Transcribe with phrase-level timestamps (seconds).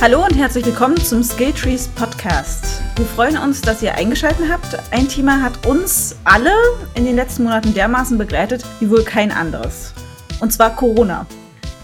[0.00, 2.80] Hallo und herzlich willkommen zum Skilltrees Podcast.
[2.94, 4.78] Wir freuen uns, dass ihr eingeschaltet habt.
[4.92, 6.52] Ein Thema hat uns alle
[6.94, 9.92] in den letzten Monaten dermaßen begleitet wie wohl kein anderes.
[10.40, 11.26] Und zwar Corona.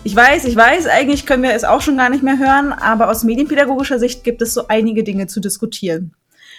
[0.05, 3.11] Ich weiß, ich weiß, eigentlich können wir es auch schon gar nicht mehr hören, aber
[3.11, 6.15] aus medienpädagogischer Sicht gibt es so einige Dinge zu diskutieren.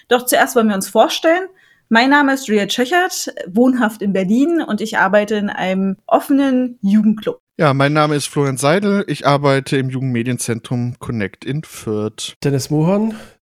[0.09, 1.47] Doch zuerst wollen wir uns vorstellen.
[1.89, 7.39] Mein Name ist Ria Tschechert, wohnhaft in Berlin und ich arbeite in einem offenen Jugendclub.
[7.57, 9.05] Ja, mein Name ist Florian Seidel.
[9.07, 12.35] Ich arbeite im Jugendmedienzentrum Connect in Fürth.
[12.43, 13.13] Dennis Mohan,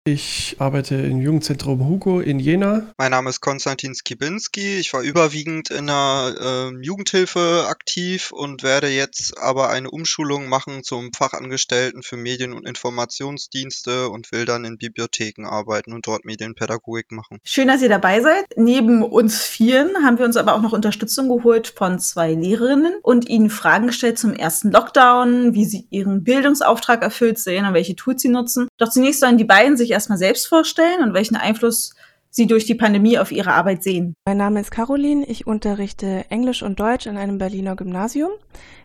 [0.08, 2.84] ich arbeite im Jugendzentrum Hugo in Jena.
[2.98, 4.78] Mein Name ist Konstantin Skibinski.
[4.78, 10.84] Ich war überwiegend in der äh, Jugendhilfe aktiv und werde jetzt aber eine Umschulung machen
[10.84, 17.12] zum Fachangestellten für Medien- und Informationsdienste und will dann in Bibliotheken arbeiten und dort Medienpädagogik
[17.12, 17.40] machen.
[17.44, 18.46] Schön, dass ihr dabei seid.
[18.56, 23.28] Neben uns Vieren haben wir uns aber auch noch Unterstützung geholt von zwei Lehrerinnen und
[23.28, 28.22] ihnen Fragen gestellt zum ersten Lockdown, wie sie ihren Bildungsauftrag erfüllt sehen und welche Tools
[28.22, 28.70] sie nutzen.
[28.78, 31.96] Doch zunächst sollen die beiden sich erstmal selbst vorstellen und welchen Einfluss
[32.30, 34.14] Sie durch die Pandemie auf Ihre Arbeit sehen.
[34.28, 35.26] Mein Name ist Caroline.
[35.26, 38.30] Ich unterrichte Englisch und Deutsch an einem Berliner Gymnasium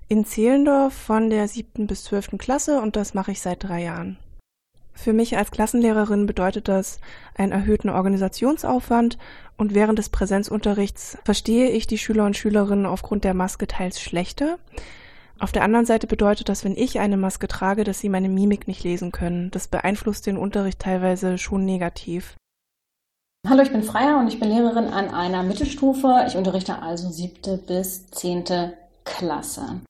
[0.08, 4.16] in Zehlendorf von der siebten bis zwölften Klasse und das mache ich seit drei Jahren.
[4.94, 6.98] Für mich als Klassenlehrerin bedeutet das
[7.34, 9.18] einen erhöhten Organisationsaufwand
[9.58, 14.58] und während des Präsenzunterrichts verstehe ich die Schüler und Schülerinnen aufgrund der Maske teils schlechter.
[15.42, 18.68] Auf der anderen Seite bedeutet das, wenn ich eine Maske trage, dass sie meine Mimik
[18.68, 19.50] nicht lesen können.
[19.50, 22.36] Das beeinflusst den Unterricht teilweise schon negativ.
[23.48, 26.26] Hallo, ich bin Freier und ich bin Lehrerin an einer Mittelstufe.
[26.28, 29.80] Ich unterrichte also siebte bis zehnte Klasse.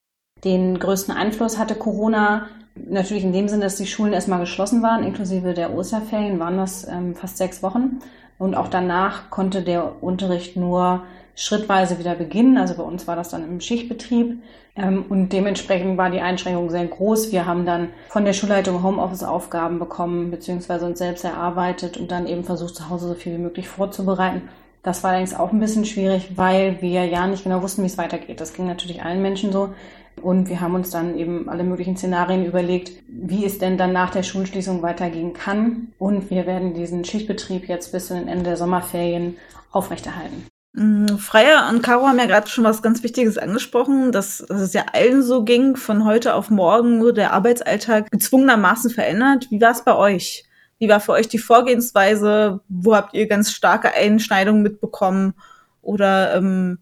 [0.43, 5.05] Den größten Einfluss hatte Corona natürlich in dem Sinne, dass die Schulen erstmal geschlossen waren,
[5.05, 7.99] inklusive der Osterferien waren das ähm, fast sechs Wochen.
[8.39, 11.03] Und auch danach konnte der Unterricht nur
[11.35, 12.59] schrittweise wieder beginnen.
[12.59, 14.43] Also bei uns war das dann im Schichtbetrieb.
[14.75, 17.33] Ähm, und dementsprechend war die Einschränkung sehr groß.
[17.33, 22.45] Wir haben dann von der Schulleitung Homeoffice-Aufgaben bekommen, beziehungsweise uns selbst erarbeitet und dann eben
[22.45, 24.49] versucht, zu Hause so viel wie möglich vorzubereiten.
[24.83, 27.99] Das war allerdings auch ein bisschen schwierig, weil wir ja nicht genau wussten, wie es
[27.99, 28.41] weitergeht.
[28.41, 29.75] Das ging natürlich allen Menschen so.
[30.21, 34.11] Und wir haben uns dann eben alle möglichen Szenarien überlegt, wie es denn dann nach
[34.11, 35.93] der Schulschließung weitergehen kann.
[35.99, 39.37] Und wir werden diesen Schichtbetrieb jetzt bis zu den Ende der Sommerferien
[39.71, 40.47] aufrechterhalten.
[40.75, 44.73] Mm, Freier und Caro haben ja gerade schon was ganz Wichtiges angesprochen, dass, dass es
[44.73, 49.49] ja allen so ging, von heute auf morgen wurde der Arbeitsalltag gezwungenermaßen verändert.
[49.51, 50.45] Wie war es bei euch?
[50.79, 52.61] Wie war für euch die Vorgehensweise?
[52.69, 55.35] Wo habt ihr ganz starke Einschneidungen mitbekommen?
[55.83, 56.79] Oder ähm,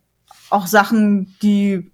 [0.50, 1.90] auch Sachen, die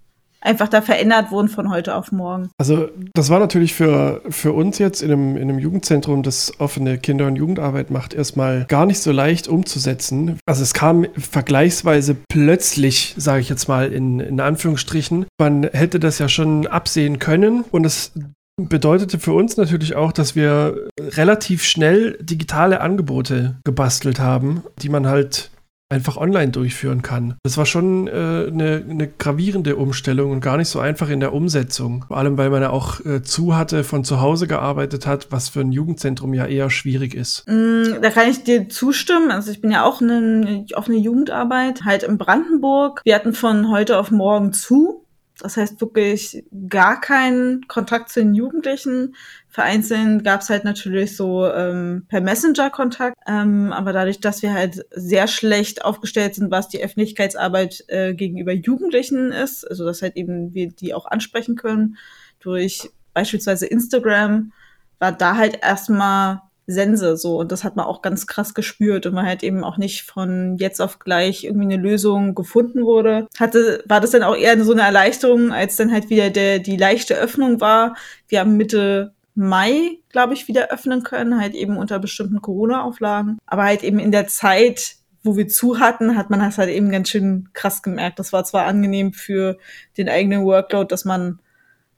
[0.47, 2.49] einfach da verändert wurden von heute auf morgen.
[2.57, 6.97] Also das war natürlich für, für uns jetzt in einem, in einem Jugendzentrum, das offene
[6.97, 10.39] Kinder- und Jugendarbeit macht, erstmal gar nicht so leicht umzusetzen.
[10.45, 15.25] Also es kam vergleichsweise plötzlich, sage ich jetzt mal in, in Anführungsstrichen.
[15.39, 18.13] Man hätte das ja schon absehen können und es
[18.59, 25.07] bedeutete für uns natürlich auch, dass wir relativ schnell digitale Angebote gebastelt haben, die man
[25.07, 25.51] halt
[25.89, 27.35] einfach online durchführen kann.
[27.43, 31.33] Das war schon äh, eine, eine gravierende Umstellung und gar nicht so einfach in der
[31.33, 32.05] Umsetzung.
[32.07, 35.47] Vor allem, weil man ja auch äh, zu hatte, von zu Hause gearbeitet hat, was
[35.47, 37.45] für ein Jugendzentrum ja eher schwierig ist.
[37.47, 39.31] Mm, da kann ich dir zustimmen.
[39.31, 43.01] Also ich bin ja auch eine offene Jugendarbeit, halt in Brandenburg.
[43.05, 45.06] Wir hatten von heute auf morgen zu.
[45.39, 49.15] Das heißt wirklich gar keinen Kontakt zu den Jugendlichen.
[49.49, 54.53] Vereinzelt gab es halt natürlich so ähm, per Messenger Kontakt, ähm, aber dadurch, dass wir
[54.53, 60.15] halt sehr schlecht aufgestellt sind, was die Öffentlichkeitsarbeit äh, gegenüber Jugendlichen ist, also dass halt
[60.15, 61.97] eben wir die auch ansprechen können
[62.39, 64.53] durch beispielsweise Instagram,
[64.99, 69.13] war da halt erstmal Sense so und das hat man auch ganz krass gespürt und
[69.13, 73.27] man halt eben auch nicht von jetzt auf gleich irgendwie eine Lösung gefunden wurde.
[73.39, 76.77] Hatte war das dann auch eher so eine Erleichterung, als dann halt wieder der die
[76.77, 77.95] leichte Öffnung war.
[78.27, 83.63] Wir haben Mitte Mai, glaube ich, wieder öffnen können, halt eben unter bestimmten Corona-Auflagen, aber
[83.63, 87.09] halt eben in der Zeit wo wir zu hatten, hat man das halt eben ganz
[87.09, 88.17] schön krass gemerkt.
[88.17, 89.57] Das war zwar angenehm für
[89.97, 91.39] den eigenen Workload, dass man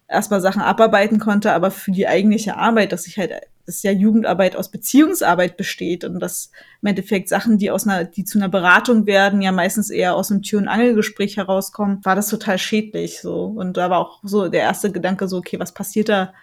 [0.08, 3.32] erstmal Sachen abarbeiten konnte, aber für die eigentliche Arbeit, dass ich halt
[3.70, 6.50] dass ja Jugendarbeit aus Beziehungsarbeit besteht und dass
[6.82, 10.32] im Endeffekt Sachen, die aus einer, die zu einer Beratung werden, ja meistens eher aus
[10.32, 13.46] einem Tür- und Angelgespräch herauskommen, war das total schädlich so.
[13.46, 16.34] Und da war auch so der erste Gedanke so, okay, was passiert da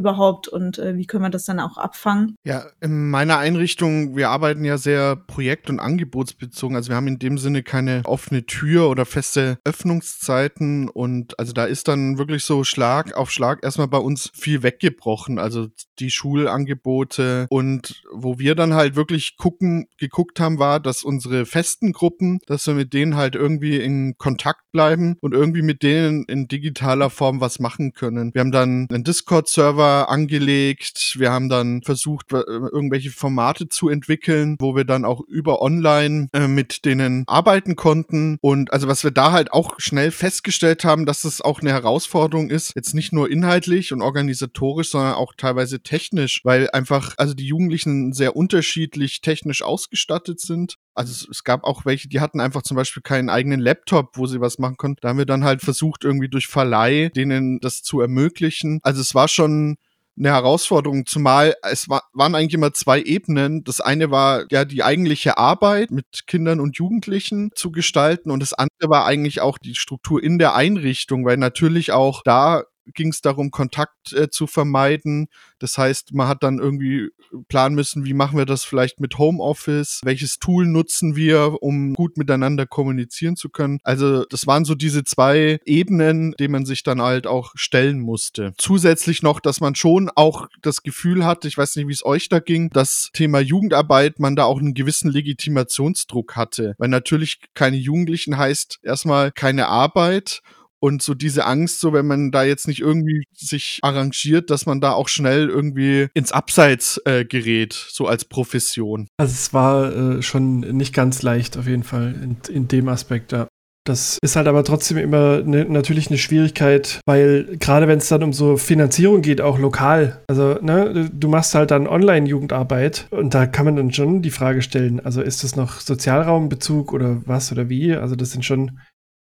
[0.00, 2.36] überhaupt und äh, wie können wir das dann auch abfangen?
[2.44, 6.74] Ja, in meiner Einrichtung, wir arbeiten ja sehr projekt- und angebotsbezogen.
[6.74, 11.64] Also wir haben in dem Sinne keine offene Tür oder feste Öffnungszeiten und also da
[11.64, 15.38] ist dann wirklich so Schlag auf Schlag erstmal bei uns viel weggebrochen.
[15.38, 15.68] Also
[15.98, 21.92] die Schulangebote und wo wir dann halt wirklich gucken, geguckt haben, war, dass unsere festen
[21.92, 26.48] Gruppen, dass wir mit denen halt irgendwie in Kontakt bleiben und irgendwie mit denen in
[26.48, 28.32] digitaler Form was machen können.
[28.34, 31.14] Wir haben dann einen Discord-Server Canva angelegt.
[31.18, 36.46] Wir haben dann versucht, irgendwelche Formate zu entwickeln, wo wir dann auch über online äh,
[36.46, 38.38] mit denen arbeiten konnten.
[38.40, 42.50] Und also was wir da halt auch schnell festgestellt haben, dass es auch eine Herausforderung
[42.50, 47.46] ist, jetzt nicht nur inhaltlich und organisatorisch, sondern auch teilweise technisch, weil einfach, also die
[47.46, 50.76] Jugendlichen sehr unterschiedlich technisch ausgestattet sind.
[50.94, 54.40] Also es, gab auch welche, die hatten einfach zum Beispiel keinen eigenen Laptop, wo sie
[54.40, 54.98] was machen konnten.
[55.02, 58.80] Da haben wir dann halt versucht, irgendwie durch Verleih denen das zu ermöglichen.
[58.82, 59.76] Also es war schon
[60.18, 63.64] eine Herausforderung, zumal es war, waren eigentlich immer zwei Ebenen.
[63.64, 68.52] Das eine war ja die eigentliche Arbeit mit Kindern und Jugendlichen zu gestalten und das
[68.52, 72.64] andere war eigentlich auch die Struktur in der Einrichtung, weil natürlich auch da
[72.94, 75.28] ging es darum, Kontakt äh, zu vermeiden.
[75.58, 77.10] Das heißt, man hat dann irgendwie
[77.48, 80.00] planen müssen, wie machen wir das vielleicht mit Homeoffice?
[80.04, 83.78] Welches Tool nutzen wir, um gut miteinander kommunizieren zu können?
[83.82, 88.52] Also, das waren so diese zwei Ebenen, denen man sich dann halt auch stellen musste.
[88.58, 92.28] Zusätzlich noch, dass man schon auch das Gefühl hatte, ich weiß nicht, wie es euch
[92.28, 96.74] da ging, das Thema Jugendarbeit, man da auch einen gewissen Legitimationsdruck hatte.
[96.78, 100.42] Weil natürlich keine Jugendlichen heißt erstmal keine Arbeit
[100.80, 104.80] und so diese Angst, so wenn man da jetzt nicht irgendwie sich arrangiert, dass man
[104.80, 109.06] da auch schnell irgendwie ins Abseits äh, gerät, so als Profession.
[109.18, 113.32] Also es war äh, schon nicht ganz leicht auf jeden Fall in, in dem Aspekt,
[113.32, 113.48] ja.
[113.86, 118.22] Das ist halt aber trotzdem immer ne, natürlich eine Schwierigkeit, weil gerade wenn es dann
[118.22, 123.46] um so Finanzierung geht, auch lokal, also ne, du machst halt dann Online-Jugendarbeit und da
[123.46, 127.70] kann man dann schon die Frage stellen, also ist das noch Sozialraumbezug oder was oder
[127.70, 127.94] wie?
[127.94, 128.78] Also das sind schon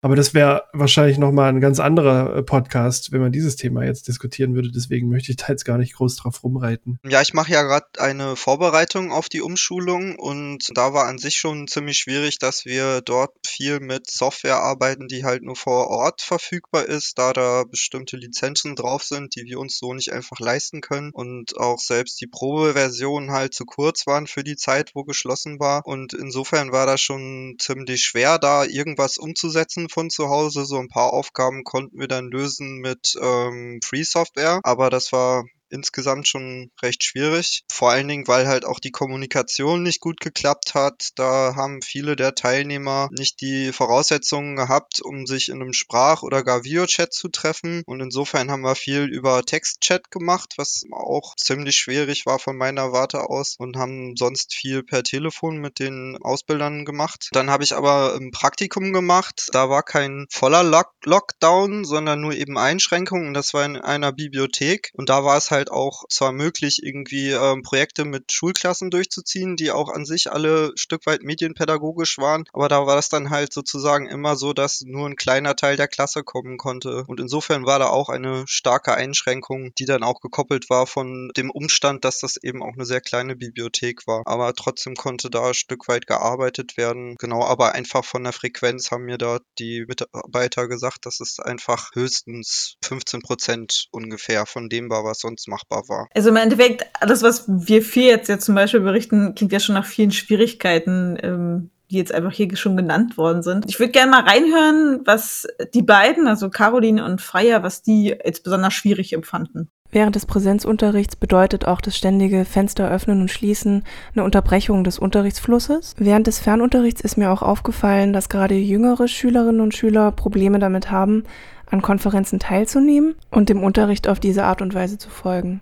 [0.05, 4.06] aber das wäre wahrscheinlich nochmal ein ganz anderer äh, Podcast, wenn man dieses Thema jetzt
[4.06, 4.71] diskutieren würde.
[4.71, 6.99] Deswegen möchte ich da jetzt gar nicht groß drauf rumreiten.
[7.09, 11.37] Ja, ich mache ja gerade eine Vorbereitung auf die Umschulung und da war an sich
[11.37, 16.21] schon ziemlich schwierig, dass wir dort viel mit Software arbeiten, die halt nur vor Ort
[16.21, 20.83] verfügbar ist, da da bestimmte Lizenzen drauf sind, die wir uns so nicht einfach leisten
[20.83, 25.61] können und auch selbst die Probeversionen halt zu kurz waren für die Zeit, wo geschlossen
[25.61, 25.87] war.
[25.87, 30.67] Und insofern war das schon ziemlich schwer, da irgendwas umzusetzen von zu Hause.
[30.67, 35.44] So ein paar Aufgaben konnten wir dann lösen mit ähm, Free Software, aber das war
[35.75, 37.65] insgesamt schon recht schwierig.
[37.71, 41.11] Vor allen Dingen, weil halt auch die Kommunikation nicht gut geklappt hat.
[41.17, 46.43] Da haben viele der Teilnehmer nicht die Voraussetzungen gehabt, um sich in einem Sprach- oder
[46.43, 47.82] gar Videochat zu treffen.
[47.87, 52.93] Und insofern haben wir viel über Textchat gemacht, was auch ziemlich schwierig war von meiner
[52.93, 57.29] Warte aus und haben sonst viel per Telefon mit den Ausbildern gemacht.
[57.32, 59.49] Dann habe ich aber ein Praktikum gemacht.
[59.53, 63.35] Da war kein voller Lock Lockdown, sondern nur eben Einschränkungen.
[63.35, 67.31] Das war in einer Bibliothek und da war es halt halt auch zwar möglich, irgendwie
[67.31, 72.69] ähm, Projekte mit Schulklassen durchzuziehen, die auch an sich alle Stück weit medienpädagogisch waren, aber
[72.69, 76.23] da war das dann halt sozusagen immer so, dass nur ein kleiner Teil der Klasse
[76.23, 77.05] kommen konnte.
[77.07, 81.51] Und insofern war da auch eine starke Einschränkung, die dann auch gekoppelt war von dem
[81.51, 84.23] Umstand, dass das eben auch eine sehr kleine Bibliothek war.
[84.27, 87.17] Aber trotzdem konnte da ein Stück weit gearbeitet werden.
[87.19, 91.91] Genau, aber einfach von der Frequenz haben mir da die Mitarbeiter gesagt, dass es einfach
[91.94, 96.08] höchstens 15 Prozent ungefähr von dem war, was sonst machbar war.
[96.15, 99.74] Also im Endeffekt, alles, was wir vier jetzt, jetzt zum Beispiel berichten, klingt ja schon
[99.74, 103.65] nach vielen Schwierigkeiten, ähm, die jetzt einfach hier schon genannt worden sind.
[103.69, 108.43] Ich würde gerne mal reinhören, was die beiden, also Caroline und Freier, was die jetzt
[108.44, 109.70] besonders schwierig empfanden.
[109.94, 115.94] Während des Präsenzunterrichts bedeutet auch das ständige Fenster öffnen und schließen eine Unterbrechung des Unterrichtsflusses.
[115.98, 120.91] Während des Fernunterrichts ist mir auch aufgefallen, dass gerade jüngere Schülerinnen und Schüler Probleme damit
[120.91, 121.22] haben,
[121.71, 125.61] an Konferenzen teilzunehmen und dem Unterricht auf diese Art und Weise zu folgen.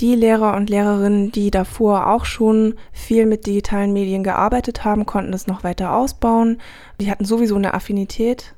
[0.00, 5.32] Die Lehrer und Lehrerinnen, die davor auch schon viel mit digitalen Medien gearbeitet haben, konnten
[5.32, 6.58] es noch weiter ausbauen.
[7.00, 8.54] Die hatten sowieso eine Affinität,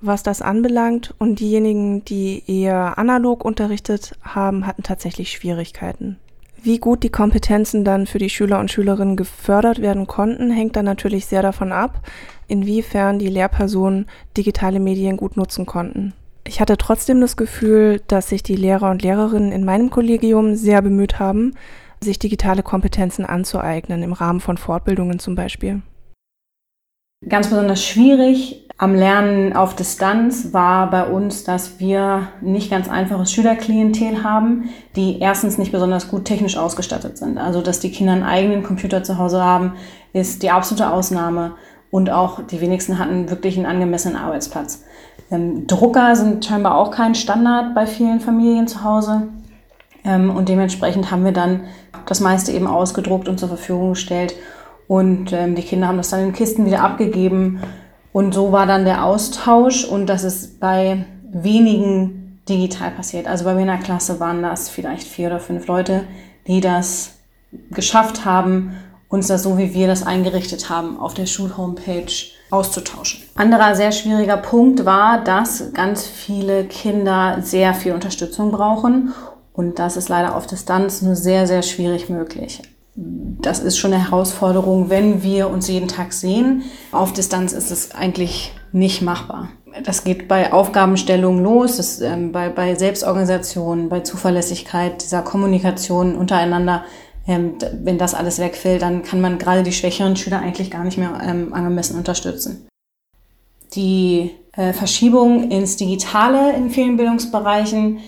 [0.00, 1.14] was das anbelangt.
[1.18, 6.16] Und diejenigen, die eher analog unterrichtet haben, hatten tatsächlich Schwierigkeiten.
[6.62, 10.84] Wie gut die Kompetenzen dann für die Schüler und Schülerinnen gefördert werden konnten, hängt dann
[10.84, 12.02] natürlich sehr davon ab,
[12.48, 16.14] inwiefern die Lehrpersonen digitale Medien gut nutzen konnten.
[16.46, 20.82] Ich hatte trotzdem das Gefühl, dass sich die Lehrer und Lehrerinnen in meinem Kollegium sehr
[20.82, 21.54] bemüht haben,
[22.02, 25.82] sich digitale Kompetenzen anzueignen, im Rahmen von Fortbildungen zum Beispiel.
[27.28, 33.32] Ganz besonders schwierig am Lernen auf Distanz war bei uns, dass wir nicht ganz einfaches
[33.32, 37.38] Schülerklientel haben, die erstens nicht besonders gut technisch ausgestattet sind.
[37.38, 39.72] Also, dass die Kinder einen eigenen Computer zu Hause haben,
[40.12, 41.56] ist die absolute Ausnahme.
[41.90, 44.84] Und auch die wenigsten hatten wirklich einen angemessenen Arbeitsplatz.
[45.30, 49.28] Ähm, Drucker sind scheinbar auch kein Standard bei vielen Familien zu Hause.
[50.04, 51.64] Ähm, und dementsprechend haben wir dann
[52.06, 54.34] das meiste eben ausgedruckt und zur Verfügung gestellt.
[54.86, 57.60] Und ähm, die Kinder haben das dann in Kisten wieder abgegeben
[58.12, 63.28] und so war dann der Austausch und das ist bei wenigen digital passiert.
[63.28, 66.04] Also bei mir in der Klasse waren das vielleicht vier oder fünf Leute,
[66.46, 67.18] die das
[67.70, 68.72] geschafft haben,
[69.08, 73.22] uns das so, wie wir das eingerichtet haben, auf der Schulhomepage auszutauschen.
[73.34, 79.14] Anderer sehr schwieriger Punkt war, dass ganz viele Kinder sehr viel Unterstützung brauchen
[79.52, 82.62] und das ist leider auf Distanz nur sehr, sehr schwierig möglich.
[82.94, 86.64] Das ist schon eine Herausforderung, wenn wir uns jeden Tag sehen.
[86.90, 89.50] Auf Distanz ist es eigentlich nicht machbar.
[89.84, 96.84] Das geht bei Aufgabenstellungen los, das, ähm, bei, bei Selbstorganisation, bei Zuverlässigkeit dieser Kommunikation untereinander
[97.28, 100.96] ähm, wenn das alles wegfällt, dann kann man gerade die schwächeren Schüler eigentlich gar nicht
[100.96, 102.66] mehr ähm, angemessen unterstützen.
[103.74, 107.98] Die äh, Verschiebung ins Digitale in vielen Bildungsbereichen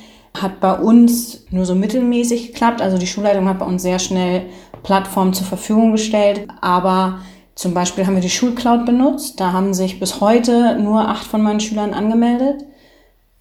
[0.41, 2.81] hat bei uns nur so mittelmäßig geklappt.
[2.81, 4.47] Also die Schulleitung hat bei uns sehr schnell
[4.83, 7.19] Plattformen zur Verfügung gestellt, aber
[7.55, 9.39] zum Beispiel haben wir die Schulcloud benutzt.
[9.39, 12.65] Da haben sich bis heute nur acht von meinen Schülern angemeldet.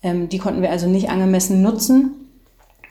[0.04, 2.29] Ähm, die konnten wir also nicht angemessen nutzen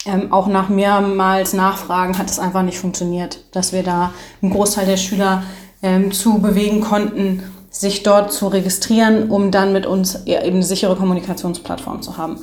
[0.06, 4.12] ähm, auch nach mehrmals Nachfragen hat es einfach nicht funktioniert, dass wir da
[4.42, 5.42] einen Großteil der Schüler
[5.82, 10.96] ähm, zu bewegen konnten, sich dort zu registrieren, um dann mit uns eben eine sichere
[10.96, 12.38] Kommunikationsplattform zu haben.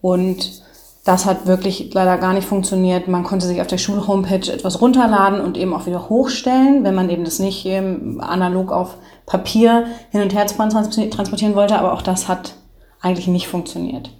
[0.00, 0.62] Und
[1.04, 3.08] das hat wirklich leider gar nicht funktioniert.
[3.08, 7.10] Man konnte sich auf der Schulhomepage etwas runterladen und eben auch wieder hochstellen, wenn man
[7.10, 8.96] eben das nicht ähm, analog auf
[9.26, 11.78] Papier hin und her transportieren wollte.
[11.78, 12.54] Aber auch das hat
[13.00, 14.10] eigentlich nicht funktioniert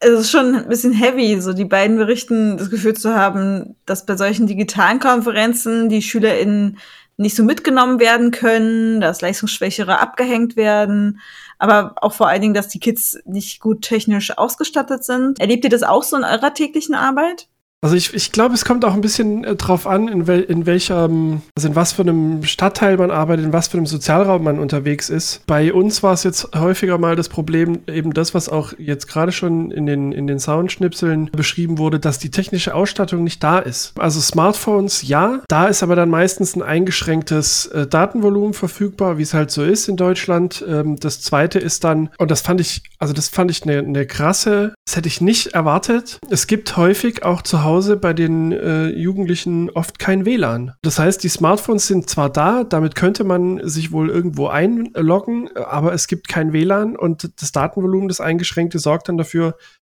[0.00, 4.06] es ist schon ein bisschen heavy, so die beiden Berichten das Gefühl zu haben, dass
[4.06, 6.78] bei solchen digitalen Konferenzen die SchülerInnen
[7.16, 11.20] nicht so mitgenommen werden können, dass Leistungsschwächere abgehängt werden,
[11.58, 15.40] aber auch vor allen Dingen, dass die Kids nicht gut technisch ausgestattet sind.
[15.40, 17.48] Erlebt ihr das auch so in eurer täglichen Arbeit?
[17.80, 20.66] Also ich, ich glaube, es kommt auch ein bisschen äh, drauf an, in, wel, in
[20.66, 24.58] welchem, also in was für einem Stadtteil man arbeitet, in was für einem Sozialraum man
[24.58, 25.46] unterwegs ist.
[25.46, 29.30] Bei uns war es jetzt häufiger mal das Problem, eben das, was auch jetzt gerade
[29.30, 33.92] schon in den, in den Soundschnipseln beschrieben wurde, dass die technische Ausstattung nicht da ist.
[33.96, 39.34] Also Smartphones, ja, da ist aber dann meistens ein eingeschränktes äh, Datenvolumen verfügbar, wie es
[39.34, 40.64] halt so ist in Deutschland.
[40.68, 44.04] Ähm, das zweite ist dann, und das fand ich, also das fand ich eine, eine
[44.04, 46.18] krasse, das hätte ich nicht erwartet.
[46.28, 50.72] Es gibt häufig auch zu Hause Hause bei den äh, Jugendlichen oft kein WLAN.
[50.82, 55.92] Das heißt, die Smartphones sind zwar da, damit könnte man sich wohl irgendwo einloggen, aber
[55.92, 59.54] es gibt kein WLAN und das Datenvolumen, das eingeschränkte, sorgt dann dafür,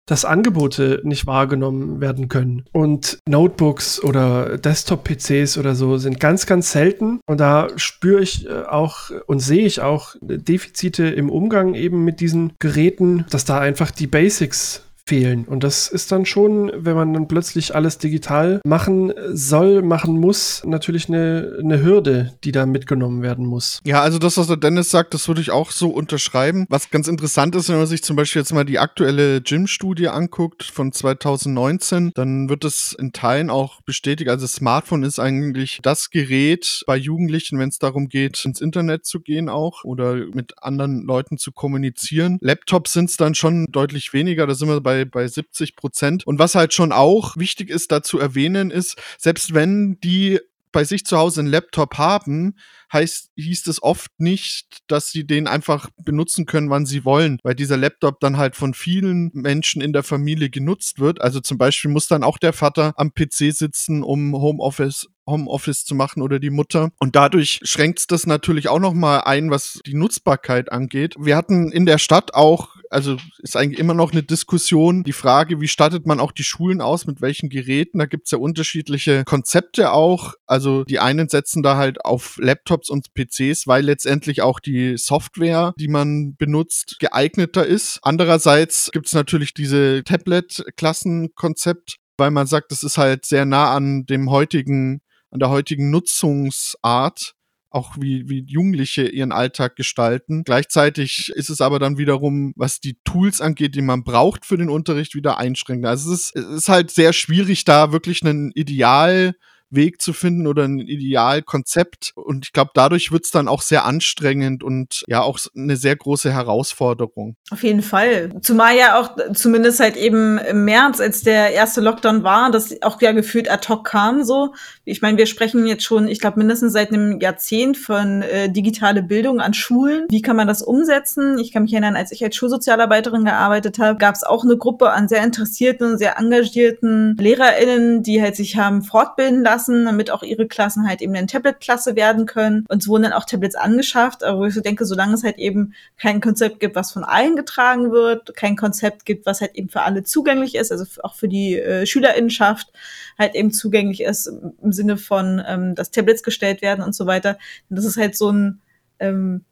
[0.10, 2.66] dass Angebote nicht wahrgenommen werden können.
[2.72, 7.20] Und Notebooks oder Desktop-PCs oder so sind ganz, ganz selten.
[7.28, 12.22] Und da spüre ich äh, auch und sehe ich auch Defizite im Umgang eben mit
[12.22, 15.46] diesen Geräten, dass da einfach die Basics fehlen.
[15.46, 20.62] Und das ist dann schon, wenn man dann plötzlich alles digital machen soll, machen muss,
[20.66, 23.82] natürlich eine, eine Hürde, die da mitgenommen werden muss.
[23.84, 26.68] Ja, also das, was der Dennis sagt, das würde ich auch so unterschreiben.
[26.70, 30.64] Was ganz interessant ist, wenn man sich zum Beispiel jetzt mal die aktuelle Gym-Studie anguckt
[30.64, 34.30] von 2019, dann wird es in Teilen auch bestätigt.
[34.30, 39.22] Also Smartphone ist eigentlich das Gerät bei Jugendlichen, wenn es darum geht, ins Internet zu
[39.22, 42.38] gehen auch oder mit anderen Leuten zu kommunizieren.
[42.42, 44.46] Laptops sind es dann schon deutlich weniger.
[44.46, 46.26] Da sind wir bei bei, 70 Prozent.
[46.26, 50.40] Und was halt schon auch wichtig ist, da zu erwähnen, ist, selbst wenn die
[50.72, 52.56] bei sich zu Hause einen Laptop haben,
[52.92, 57.56] heißt, hieß es oft nicht, dass sie den einfach benutzen können, wann sie wollen, weil
[57.56, 61.22] dieser Laptop dann halt von vielen Menschen in der Familie genutzt wird.
[61.22, 65.96] Also zum Beispiel muss dann auch der Vater am PC sitzen, um Homeoffice Homeoffice zu
[65.96, 66.90] machen oder die Mutter.
[67.00, 71.16] Und dadurch schränkt es das natürlich auch nochmal ein, was die Nutzbarkeit angeht.
[71.20, 75.04] Wir hatten in der Stadt auch also ist eigentlich immer noch eine Diskussion.
[75.04, 78.00] Die Frage, wie stattet man auch die Schulen aus, mit welchen Geräten?
[78.00, 80.34] Da gibt's ja unterschiedliche Konzepte auch.
[80.48, 85.74] Also die einen setzen da halt auf Laptops und PCs, weil letztendlich auch die Software,
[85.78, 88.00] die man benutzt, geeigneter ist.
[88.02, 94.30] Andererseits gibt's natürlich diese Tablet-Klassenkonzept, weil man sagt, das ist halt sehr nah an dem
[94.30, 97.36] heutigen an der heutigen Nutzungsart
[97.72, 100.44] auch wie, wie Jugendliche ihren Alltag gestalten.
[100.44, 104.70] Gleichzeitig ist es aber dann wiederum, was die Tools angeht, die man braucht für den
[104.70, 105.86] Unterricht, wieder einschränkend.
[105.86, 109.36] Also es ist, es ist halt sehr schwierig, da wirklich einen Ideal
[109.72, 112.14] Weg zu finden oder ein Idealkonzept.
[112.16, 115.96] Und ich glaube, dadurch wird es dann auch sehr anstrengend und ja auch eine sehr
[115.96, 117.36] große Herausforderung.
[117.52, 118.32] Auf jeden Fall.
[118.42, 123.02] Zumal ja auch zumindest halt eben im März, als der erste Lockdown war, das auch
[123.02, 124.54] ja gefühlt ad hoc kam so.
[124.86, 129.04] Ich meine, wir sprechen jetzt schon, ich glaube, mindestens seit einem Jahrzehnt von äh, digitale
[129.04, 130.06] Bildung an Schulen.
[130.10, 131.38] Wie kann man das umsetzen?
[131.38, 134.92] Ich kann mich erinnern, als ich als Schulsozialarbeiterin gearbeitet habe, gab es auch eine Gruppe
[134.92, 140.24] an sehr interessierten, sehr engagierten LehrerInnen, die halt sich haben fortbilden lassen Klassen, damit auch
[140.24, 142.66] ihre Klassen halt eben eine Tablet-Klasse werden können.
[142.70, 145.38] Und es wurden dann auch Tablets angeschafft, aber wo ich so denke, solange es halt
[145.38, 149.70] eben kein Konzept gibt, was von allen getragen wird, kein Konzept gibt, was halt eben
[149.70, 152.72] für alle zugänglich ist, also auch für die äh, Schülerinnenschaft
[153.18, 157.38] halt eben zugänglich ist, im Sinne von, ähm, dass Tablets gestellt werden und so weiter.
[157.70, 158.62] Und das ist halt so ein
[159.00, 159.44] ähm,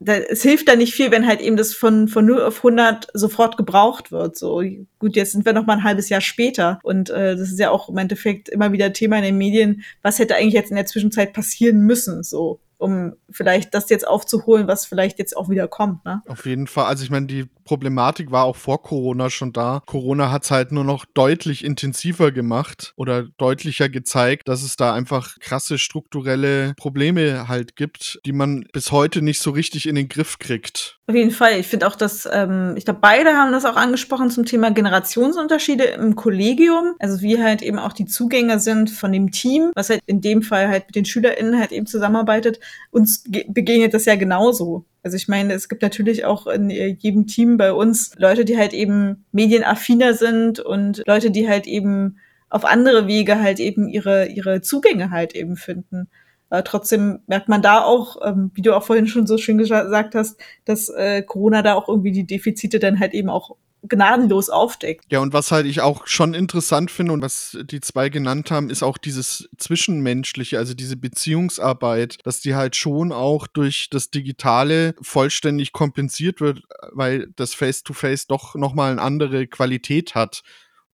[0.00, 3.08] da, es hilft da nicht viel, wenn halt eben das von, von 0 auf 100
[3.14, 4.36] sofort gebraucht wird.
[4.36, 4.62] So
[4.98, 7.70] gut, jetzt sind wir noch mal ein halbes Jahr später und äh, das ist ja
[7.70, 9.82] auch im Endeffekt immer wieder Thema in den Medien.
[10.02, 12.22] Was hätte eigentlich jetzt in der Zwischenzeit passieren müssen?
[12.22, 16.04] So um vielleicht das jetzt aufzuholen, was vielleicht jetzt auch wieder kommt.
[16.04, 16.22] Ne?
[16.28, 16.86] Auf jeden Fall.
[16.86, 19.82] Also ich meine, die Problematik war auch vor Corona schon da.
[19.84, 24.94] Corona hat es halt nur noch deutlich intensiver gemacht oder deutlicher gezeigt, dass es da
[24.94, 30.08] einfach krasse strukturelle Probleme halt gibt, die man bis heute nicht so richtig in den
[30.08, 30.97] Griff kriegt.
[31.08, 31.58] Auf jeden Fall.
[31.58, 35.84] Ich finde auch, dass, ähm, ich glaube, beide haben das auch angesprochen zum Thema Generationsunterschiede
[35.84, 36.96] im Kollegium.
[36.98, 40.42] Also wie halt eben auch die Zugänge sind von dem Team, was halt in dem
[40.42, 42.60] Fall halt mit den SchülerInnen halt eben zusammenarbeitet.
[42.90, 44.84] Uns begegnet das ja genauso.
[45.02, 48.74] Also ich meine, es gibt natürlich auch in jedem Team bei uns Leute, die halt
[48.74, 52.18] eben medienaffiner sind und Leute, die halt eben
[52.50, 56.08] auf andere Wege halt eben ihre, ihre Zugänge halt eben finden.
[56.50, 60.14] Aber trotzdem merkt man da auch, ähm, wie du auch vorhin schon so schön gesagt
[60.14, 65.04] hast, dass äh, Corona da auch irgendwie die Defizite dann halt eben auch gnadenlos aufdeckt.
[65.10, 68.70] Ja, und was halt ich auch schon interessant finde und was die zwei genannt haben,
[68.70, 74.94] ist auch dieses Zwischenmenschliche, also diese Beziehungsarbeit, dass die halt schon auch durch das Digitale
[75.00, 76.62] vollständig kompensiert wird,
[76.92, 80.42] weil das Face-to-Face -face doch nochmal eine andere Qualität hat.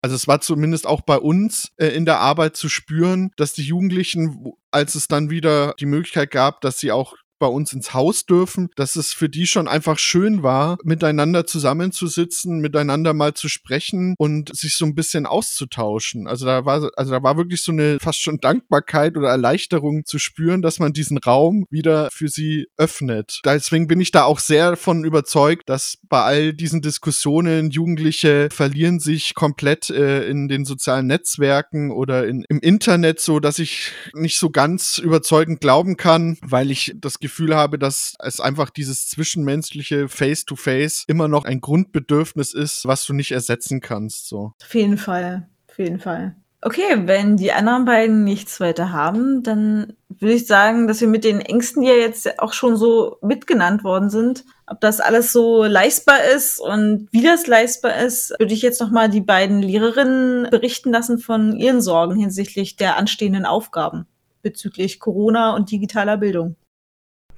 [0.02, 3.64] Also es war zumindest auch bei uns äh, in der Arbeit zu spüren, dass die
[3.64, 8.26] Jugendlichen, als es dann wieder die Möglichkeit gab, dass sie auch bei uns ins Haus
[8.26, 14.14] dürfen, dass es für die schon einfach schön war, miteinander zusammenzusitzen, miteinander mal zu sprechen
[14.18, 16.28] und sich so ein bisschen auszutauschen.
[16.28, 20.20] Also da war, also da war wirklich so eine fast schon Dankbarkeit oder Erleichterung zu
[20.20, 23.42] spüren, dass man diesen Raum wieder für sie öffnet.
[23.46, 29.00] Deswegen bin ich da auch sehr von überzeugt, dass bei all diesen Diskussionen Jugendliche verlieren
[29.00, 34.38] sich komplett äh, in den sozialen Netzwerken oder in, im Internet, so dass ich nicht
[34.38, 39.08] so ganz überzeugend glauben kann, weil ich das Gefühl Gefühl habe, dass es einfach dieses
[39.08, 44.28] zwischenmenschliche Face-to-Face -face immer noch ein Grundbedürfnis ist, was du nicht ersetzen kannst.
[44.28, 44.54] So.
[44.62, 46.36] Auf jeden Fall, auf jeden Fall.
[46.62, 51.24] Okay, wenn die anderen beiden nichts weiter haben, dann würde ich sagen, dass wir mit
[51.24, 55.64] den Ängsten, die ja jetzt auch schon so mitgenannt worden sind, ob das alles so
[55.64, 60.92] leistbar ist und wie das leistbar ist, würde ich jetzt nochmal die beiden Lehrerinnen berichten
[60.92, 64.06] lassen von ihren Sorgen hinsichtlich der anstehenden Aufgaben
[64.42, 66.56] bezüglich Corona und digitaler Bildung.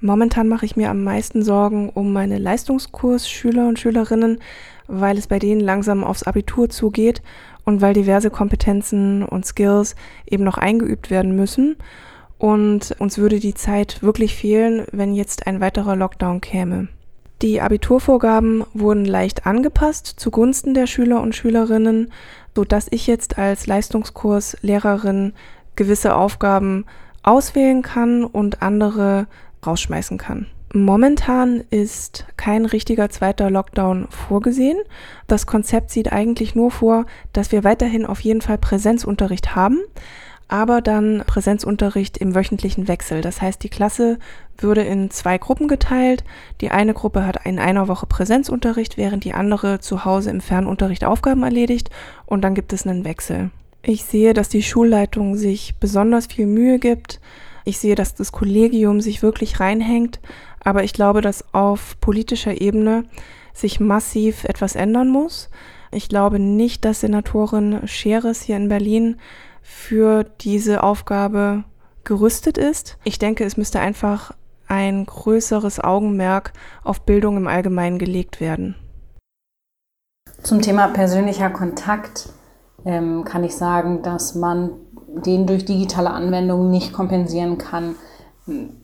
[0.02, 4.40] Momentan mache ich mir am meisten Sorgen um meine Leistungskursschüler und Schülerinnen,
[4.88, 7.22] weil es bei denen langsam aufs Abitur zugeht
[7.64, 9.94] und weil diverse Kompetenzen und Skills
[10.28, 11.76] eben noch eingeübt werden müssen.
[12.36, 16.88] Und uns würde die Zeit wirklich fehlen, wenn jetzt ein weiterer Lockdown käme.
[17.40, 22.10] Die Abiturvorgaben wurden leicht angepasst zugunsten der Schüler und Schülerinnen,
[22.56, 25.32] so dass ich jetzt als Leistungskurslehrerin
[25.76, 26.86] gewisse Aufgaben
[27.22, 29.28] auswählen kann und andere
[29.66, 30.46] rausschmeißen kann.
[30.74, 34.78] Momentan ist kein richtiger zweiter Lockdown vorgesehen.
[35.26, 39.80] Das Konzept sieht eigentlich nur vor, dass wir weiterhin auf jeden Fall Präsenzunterricht haben,
[40.48, 43.20] aber dann Präsenzunterricht im wöchentlichen Wechsel.
[43.20, 44.18] Das heißt, die Klasse
[44.56, 46.24] würde in zwei Gruppen geteilt.
[46.62, 51.04] Die eine Gruppe hat in einer Woche Präsenzunterricht, während die andere zu Hause im Fernunterricht
[51.04, 51.90] Aufgaben erledigt
[52.24, 53.50] und dann gibt es einen Wechsel.
[53.82, 57.20] Ich sehe, dass die Schulleitung sich besonders viel Mühe gibt,
[57.64, 60.20] ich sehe, dass das Kollegium sich wirklich reinhängt,
[60.64, 63.04] aber ich glaube, dass auf politischer Ebene
[63.52, 65.50] sich massiv etwas ändern muss.
[65.90, 69.16] Ich glaube nicht, dass Senatorin Scheres hier in Berlin
[69.62, 71.64] für diese Aufgabe
[72.04, 72.98] gerüstet ist.
[73.04, 74.32] Ich denke, es müsste einfach
[74.66, 78.74] ein größeres Augenmerk auf Bildung im Allgemeinen gelegt werden.
[80.42, 82.30] Zum Thema persönlicher Kontakt
[82.84, 84.72] ähm, kann ich sagen, dass man
[85.14, 87.94] den durch digitale Anwendungen nicht kompensieren kann.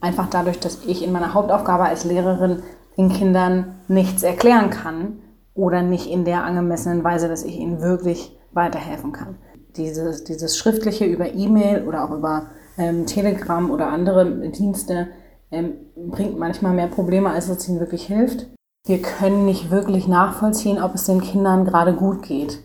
[0.01, 2.63] Einfach dadurch, dass ich in meiner Hauptaufgabe als Lehrerin
[2.97, 5.19] den Kindern nichts erklären kann
[5.53, 9.37] oder nicht in der angemessenen Weise, dass ich ihnen wirklich weiterhelfen kann.
[9.75, 15.07] Dieses, dieses Schriftliche über E-Mail oder auch über ähm, Telegram oder andere Dienste
[15.51, 18.47] ähm, bringt manchmal mehr Probleme, als es ihnen wirklich hilft.
[18.85, 22.59] Wir können nicht wirklich nachvollziehen, ob es den Kindern gerade gut geht.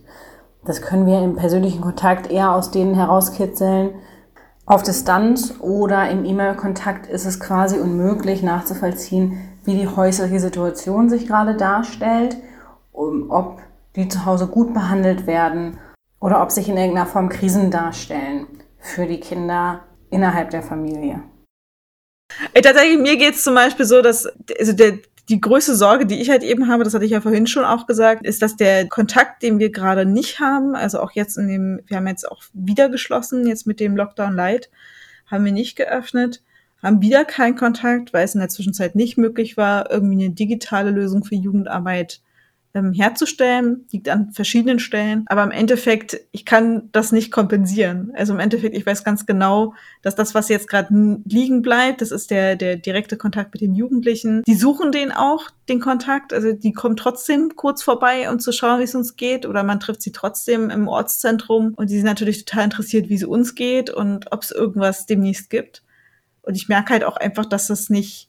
[0.64, 3.94] Das können wir im persönlichen Kontakt eher aus denen herauskitzeln.
[4.66, 11.26] Auf Distanz oder im E-Mail-Kontakt ist es quasi unmöglich nachzuvollziehen, wie die häusliche Situation sich
[11.26, 12.36] gerade darstellt,
[12.92, 13.60] ob
[13.96, 15.78] die zu Hause gut behandelt werden
[16.18, 18.46] oder ob sich in irgendeiner Form Krisen darstellen.
[18.84, 21.22] für die Kinder innerhalb der Familie.
[22.52, 24.26] Ey, tatsächlich, mir geht es zum Beispiel so, dass
[24.58, 27.46] also der, die größte Sorge, die ich halt eben habe, das hatte ich ja vorhin
[27.46, 31.38] schon auch gesagt, ist, dass der Kontakt, den wir gerade nicht haben, also auch jetzt
[31.38, 34.70] in dem, wir haben jetzt auch wieder geschlossen, jetzt mit dem Lockdown Light,
[35.26, 36.42] haben wir nicht geöffnet,
[36.82, 40.90] haben wieder keinen Kontakt, weil es in der Zwischenzeit nicht möglich war, irgendwie eine digitale
[40.90, 42.20] Lösung für Jugendarbeit
[42.74, 45.24] ähm, herzustellen, liegt an verschiedenen Stellen.
[45.26, 48.12] Aber im Endeffekt, ich kann das nicht kompensieren.
[48.14, 52.10] Also im Endeffekt, ich weiß ganz genau, dass das, was jetzt gerade liegen bleibt, das
[52.10, 54.42] ist der, der direkte Kontakt mit den Jugendlichen.
[54.42, 56.32] Die suchen den auch, den Kontakt.
[56.32, 59.46] Also die kommen trotzdem kurz vorbei, um zu schauen, wie es uns geht.
[59.46, 61.74] Oder man trifft sie trotzdem im Ortszentrum.
[61.76, 65.48] Und die sind natürlich total interessiert, wie es uns geht und ob es irgendwas demnächst
[65.48, 65.82] gibt.
[66.42, 68.28] Und ich merke halt auch einfach, dass das nicht,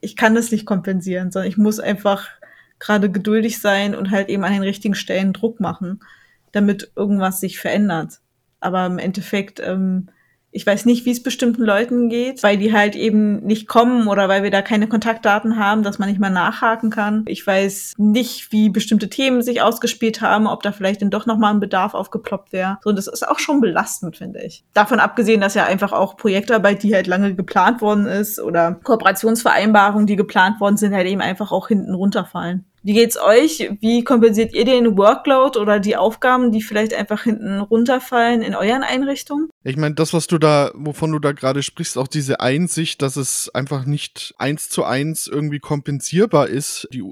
[0.00, 2.28] ich kann das nicht kompensieren, sondern ich muss einfach
[2.84, 6.00] gerade geduldig sein und halt eben an den richtigen Stellen Druck machen,
[6.52, 8.20] damit irgendwas sich verändert.
[8.60, 10.08] Aber im Endeffekt ähm,
[10.54, 14.28] ich weiß nicht, wie es bestimmten Leuten geht, weil die halt eben nicht kommen oder
[14.28, 17.24] weil wir da keine Kontaktdaten haben, dass man nicht mal nachhaken kann.
[17.26, 21.52] Ich weiß nicht, wie bestimmte Themen sich ausgespielt haben, ob da vielleicht dann doch nochmal
[21.52, 22.78] ein Bedarf aufgeploppt wäre.
[22.82, 24.64] So, und das ist auch schon belastend, finde ich.
[24.74, 30.06] Davon abgesehen, dass ja einfach auch Projektarbeit, die halt lange geplant worden ist oder Kooperationsvereinbarungen,
[30.06, 32.64] die geplant worden sind, halt eben einfach auch hinten runterfallen.
[32.84, 33.70] Wie geht's euch?
[33.80, 38.82] Wie kompensiert ihr den Workload oder die Aufgaben, die vielleicht einfach hinten runterfallen in euren
[38.82, 39.48] Einrichtungen?
[39.62, 43.16] Ich meine, das, was du da, wovon du da gerade sprichst, auch diese Einsicht, dass
[43.16, 47.02] es einfach nicht eins zu eins irgendwie kompensierbar ist, die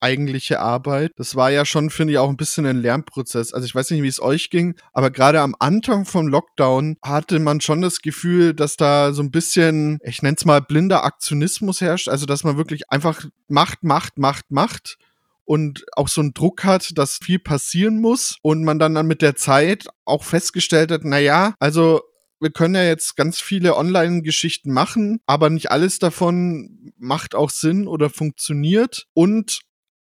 [0.00, 1.12] eigentliche Arbeit.
[1.16, 3.52] Das war ja schon, finde ich, auch ein bisschen ein Lernprozess.
[3.52, 7.38] Also ich weiß nicht, wie es euch ging, aber gerade am Anfang vom Lockdown hatte
[7.38, 11.80] man schon das Gefühl, dass da so ein bisschen, ich nenne es mal blinder Aktionismus
[11.80, 12.08] herrscht.
[12.08, 14.98] Also dass man wirklich einfach macht, macht, macht, macht
[15.44, 19.22] und auch so einen Druck hat, dass viel passieren muss und man dann, dann mit
[19.22, 22.02] der Zeit auch festgestellt hat, na ja, also
[22.40, 27.86] wir können ja jetzt ganz viele Online-Geschichten machen, aber nicht alles davon macht auch Sinn
[27.86, 29.06] oder funktioniert.
[29.12, 29.60] Und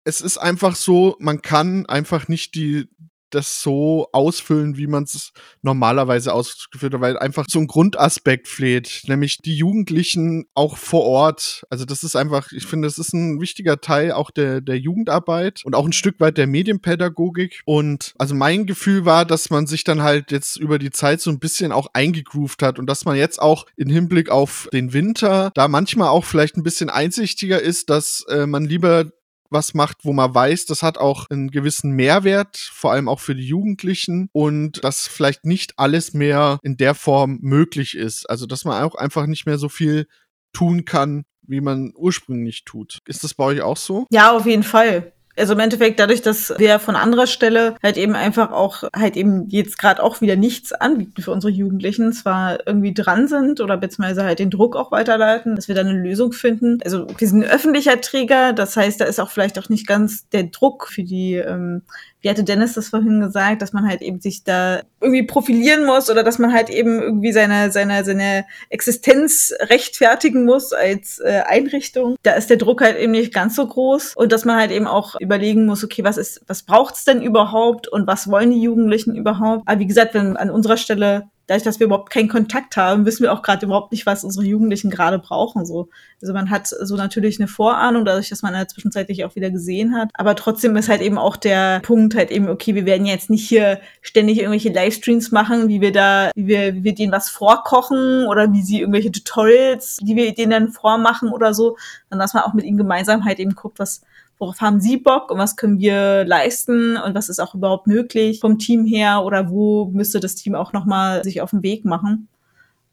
[0.05, 2.88] es ist einfach so, man kann einfach nicht die
[3.35, 9.03] das so ausfüllen, wie man es normalerweise ausgeführt hat, weil einfach so ein Grundaspekt fehlt,
[9.07, 11.64] nämlich die Jugendlichen auch vor Ort.
[11.70, 15.62] Also das ist einfach, ich finde, das ist ein wichtiger Teil auch der, der Jugendarbeit
[15.64, 17.62] und auch ein Stück weit der Medienpädagogik.
[17.64, 21.31] Und also mein Gefühl war, dass man sich dann halt jetzt über die Zeit so
[21.31, 25.51] ein bisschen auch eingegroovt hat und dass man jetzt auch in Hinblick auf den Winter
[25.55, 29.07] da manchmal auch vielleicht ein bisschen einsichtiger ist, dass äh, man lieber
[29.50, 33.35] was macht, wo man weiß, das hat auch einen gewissen Mehrwert, vor allem auch für
[33.35, 38.28] die Jugendlichen und dass vielleicht nicht alles mehr in der Form möglich ist.
[38.28, 40.07] Also, dass man auch einfach nicht mehr so viel
[40.52, 43.00] tun kann, wie man ursprünglich tut.
[43.07, 44.07] Ist das bei euch auch so?
[44.11, 48.14] Ja, auf jeden Fall also im Endeffekt dadurch, dass wir von anderer Stelle halt eben
[48.14, 52.94] einfach auch halt eben jetzt gerade auch wieder nichts anbieten für unsere Jugendlichen, zwar irgendwie
[52.94, 56.79] dran sind oder beziehungsweise halt den Druck auch weiterleiten, dass wir da eine Lösung finden.
[56.85, 60.29] Also wir sind ein öffentlicher Träger, das heißt, da ist auch vielleicht auch nicht ganz
[60.29, 61.83] der Druck für die ähm,
[62.24, 66.08] wie hatte Dennis das vorhin gesagt, dass man halt eben sich da irgendwie profilieren muss
[66.08, 72.16] oder dass man halt eben irgendwie seine, seine, seine Existenz rechtfertigen muss als äh, Einrichtung.
[72.22, 74.87] Da ist der Druck halt eben nicht ganz so groß und dass man halt eben
[74.87, 79.14] auch überlegen muss, okay, was ist, was braucht's denn überhaupt und was wollen die Jugendlichen
[79.14, 79.62] überhaupt?
[79.66, 83.22] Aber wie gesagt, wenn an unserer Stelle dadurch, dass wir überhaupt keinen Kontakt haben, wissen
[83.22, 85.66] wir auch gerade überhaupt nicht, was unsere Jugendlichen gerade brauchen.
[85.66, 85.88] So.
[86.20, 89.50] Also man hat so natürlich eine Vorahnung, dadurch, dass man in der Zwischenzeit auch wieder
[89.50, 90.11] gesehen hat.
[90.14, 93.46] Aber trotzdem ist halt eben auch der Punkt halt eben, okay, wir werden jetzt nicht
[93.48, 98.26] hier ständig irgendwelche Livestreams machen, wie wir da, wie wir, wie wir denen was vorkochen
[98.26, 101.76] oder wie sie irgendwelche Tutorials, die wir denen dann vormachen oder so,
[102.09, 104.02] sondern dass man auch mit ihnen gemeinsam halt eben guckt, was
[104.44, 108.40] worauf haben Sie Bock und was können wir leisten und was ist auch überhaupt möglich
[108.40, 112.28] vom Team her oder wo müsste das Team auch nochmal sich auf den Weg machen.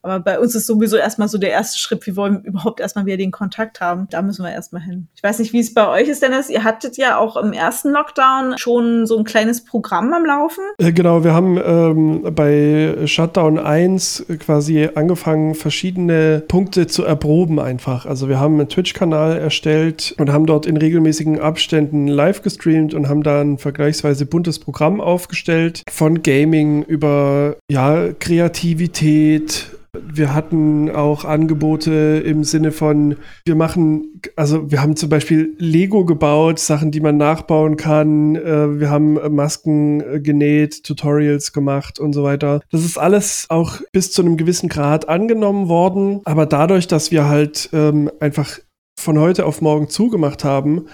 [0.04, 3.18] Aber bei uns ist sowieso erstmal so der erste Schritt, wir wollen überhaupt erstmal wieder
[3.18, 4.08] den Kontakt haben.
[4.10, 5.08] Da müssen wir erstmal hin.
[5.16, 6.50] Ich weiß nicht, wie es bei euch ist, Dennis.
[6.50, 10.64] Ihr hattet ja auch im ersten Lockdown schon so ein kleines Programm am Laufen.
[10.80, 18.06] Äh, genau, wir haben ähm, bei Shutdown 1 quasi angefangen, verschiedene Punkte zu erproben einfach.
[18.06, 23.08] Also wir haben einen Twitch-Kanal erstellt und haben dort in regelmäßigen Abständen live gestreamt und
[23.08, 25.84] haben da ein vergleichsweise buntes Programm aufgestellt.
[25.90, 34.72] Von Gaming über ja, Kreativität, wir hatten auch Angebote im Sinne von, wir machen, also
[34.72, 38.36] wir haben zum Beispiel Lego gebaut, Sachen, die man nachbauen kann.
[38.36, 42.62] Äh, wir haben Masken äh, genäht, Tutorials gemacht und so weiter.
[42.72, 46.22] Das ist alles auch bis zu einem gewissen Grad angenommen worden.
[46.24, 48.60] Aber dadurch, dass wir halt ähm, einfach
[48.98, 50.86] von heute auf morgen zugemacht haben,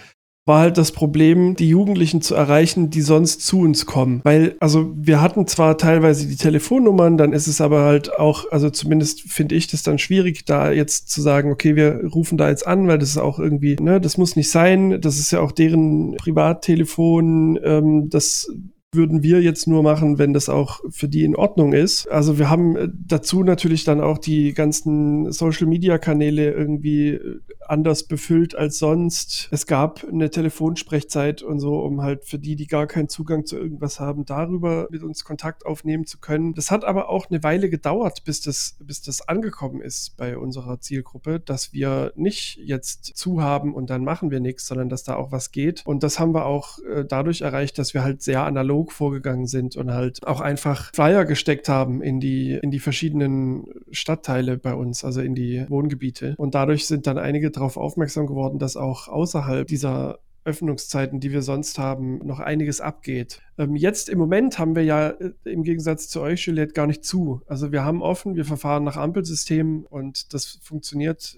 [0.48, 4.22] war halt das Problem, die Jugendlichen zu erreichen, die sonst zu uns kommen.
[4.24, 8.70] Weil, also wir hatten zwar teilweise die Telefonnummern, dann ist es aber halt auch, also
[8.70, 12.66] zumindest finde ich das dann schwierig, da jetzt zu sagen, okay, wir rufen da jetzt
[12.66, 15.52] an, weil das ist auch irgendwie, ne, das muss nicht sein, das ist ja auch
[15.52, 18.50] deren Privattelefon, ähm, das
[18.98, 22.08] würden wir jetzt nur machen, wenn das auch für die in Ordnung ist.
[22.08, 28.56] Also wir haben äh, dazu natürlich dann auch die ganzen Social-Media-Kanäle irgendwie äh, anders befüllt
[28.56, 29.48] als sonst.
[29.52, 33.58] Es gab eine Telefonsprechzeit und so, um halt für die, die gar keinen Zugang zu
[33.58, 36.54] irgendwas haben, darüber mit uns Kontakt aufnehmen zu können.
[36.54, 40.80] Das hat aber auch eine Weile gedauert, bis das, bis das angekommen ist bei unserer
[40.80, 45.16] Zielgruppe, dass wir nicht jetzt zu haben und dann machen wir nichts, sondern dass da
[45.16, 45.84] auch was geht.
[45.86, 49.76] Und das haben wir auch äh, dadurch erreicht, dass wir halt sehr analog vorgegangen sind
[49.76, 55.04] und halt auch einfach Flyer gesteckt haben in die, in die verschiedenen Stadtteile bei uns,
[55.04, 56.36] also in die Wohngebiete.
[56.38, 61.42] Und dadurch sind dann einige darauf aufmerksam geworden, dass auch außerhalb dieser Öffnungszeiten, die wir
[61.42, 63.42] sonst haben, noch einiges abgeht.
[63.58, 67.04] Ähm, jetzt im Moment haben wir ja äh, im Gegensatz zu euch, Juliette, gar nicht
[67.04, 67.42] zu.
[67.48, 71.38] Also wir haben offen, wir verfahren nach Ampelsystem und das funktioniert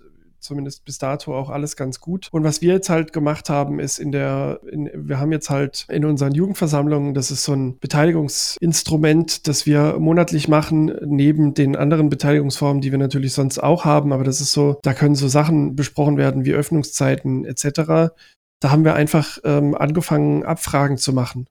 [0.50, 2.28] zumindest bis dato auch alles ganz gut.
[2.32, 5.86] Und was wir jetzt halt gemacht haben, ist in der, in, wir haben jetzt halt
[5.90, 12.10] in unseren Jugendversammlungen, das ist so ein Beteiligungsinstrument, das wir monatlich machen, neben den anderen
[12.10, 14.12] Beteiligungsformen, die wir natürlich sonst auch haben.
[14.12, 18.12] Aber das ist so, da können so Sachen besprochen werden wie Öffnungszeiten etc.
[18.60, 21.46] Da haben wir einfach ähm, angefangen, Abfragen zu machen.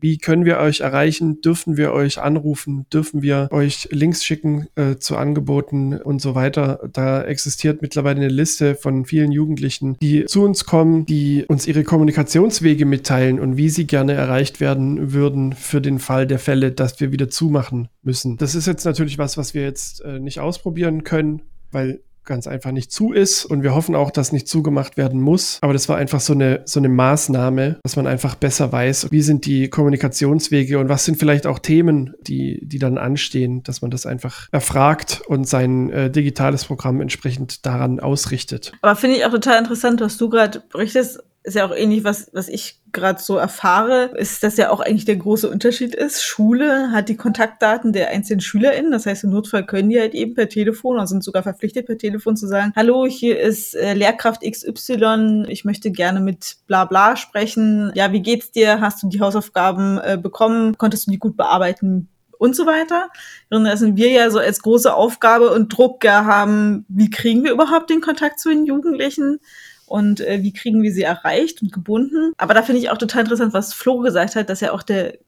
[0.00, 1.40] Wie können wir euch erreichen?
[1.42, 2.86] Dürfen wir euch anrufen?
[2.92, 6.88] Dürfen wir euch Links schicken äh, zu Angeboten und so weiter?
[6.92, 11.84] Da existiert mittlerweile eine Liste von vielen Jugendlichen, die zu uns kommen, die uns ihre
[11.84, 16.98] Kommunikationswege mitteilen und wie sie gerne erreicht werden würden für den Fall der Fälle, dass
[17.00, 18.38] wir wieder zumachen müssen.
[18.38, 22.70] Das ist jetzt natürlich was, was wir jetzt äh, nicht ausprobieren können, weil ganz einfach
[22.70, 23.44] nicht zu ist.
[23.44, 25.58] Und wir hoffen auch, dass nicht zugemacht werden muss.
[25.62, 29.22] Aber das war einfach so eine, so eine Maßnahme, dass man einfach besser weiß, wie
[29.22, 33.90] sind die Kommunikationswege und was sind vielleicht auch Themen, die, die dann anstehen, dass man
[33.90, 38.72] das einfach erfragt und sein äh, digitales Programm entsprechend daran ausrichtet.
[38.82, 42.30] Aber finde ich auch total interessant, was du gerade berichtest ist ja auch ähnlich, was,
[42.32, 46.22] was ich gerade so erfahre, ist, dass ja auch eigentlich der große Unterschied ist.
[46.22, 48.92] Schule hat die Kontaktdaten der einzelnen SchülerInnen.
[48.92, 51.98] Das heißt, im Notfall können die halt eben per Telefon oder sind sogar verpflichtet per
[51.98, 57.16] Telefon zu sagen, hallo, hier ist äh, Lehrkraft XY, ich möchte gerne mit bla bla
[57.16, 57.90] sprechen.
[57.94, 58.80] Ja, wie geht's dir?
[58.80, 60.78] Hast du die Hausaufgaben äh, bekommen?
[60.78, 62.08] Konntest du die gut bearbeiten?
[62.38, 63.08] und so weiter.
[63.50, 68.00] Sind wir ja so als große Aufgabe und Druck haben, wie kriegen wir überhaupt den
[68.00, 69.40] Kontakt zu den Jugendlichen?
[69.88, 72.32] Und äh, wie kriegen wir sie erreicht und gebunden.
[72.36, 75.18] Aber da finde ich auch total interessant, was Flo gesagt hat, dass ja auch der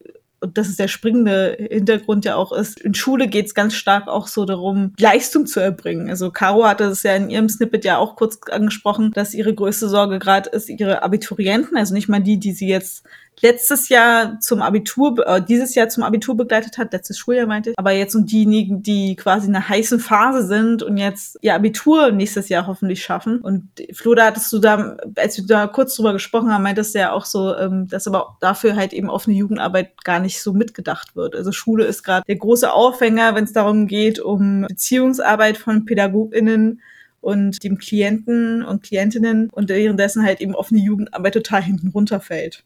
[0.40, 4.08] und das ist der springende Hintergrund ja auch ist, in Schule geht es ganz stark
[4.08, 6.08] auch so darum, Leistung zu erbringen.
[6.08, 9.88] Also Caro hatte es ja in ihrem Snippet ja auch kurz angesprochen, dass ihre größte
[9.88, 13.04] Sorge gerade ist, ihre Abiturienten, also nicht mal die, die sie jetzt
[13.42, 17.78] letztes Jahr zum Abitur, äh, dieses Jahr zum Abitur begleitet hat, letztes Schuljahr meinte ich,
[17.78, 22.12] aber jetzt und diejenigen, die quasi in einer heißen Phase sind und jetzt ihr Abitur
[22.12, 23.40] nächstes Jahr hoffentlich schaffen.
[23.40, 26.98] Und Flo, da hattest du da, als wir da kurz drüber gesprochen haben, meintest du
[27.00, 31.16] ja auch so, ähm, dass aber dafür halt eben offene Jugendarbeit gar nicht so mitgedacht
[31.16, 31.34] wird.
[31.34, 36.80] Also Schule ist gerade der große Aufhänger, wenn es darum geht, um Beziehungsarbeit von PädagogInnen
[37.20, 42.64] und dem Klienten und Klientinnen und währenddessen halt eben offene Jugendarbeit total hinten runterfällt.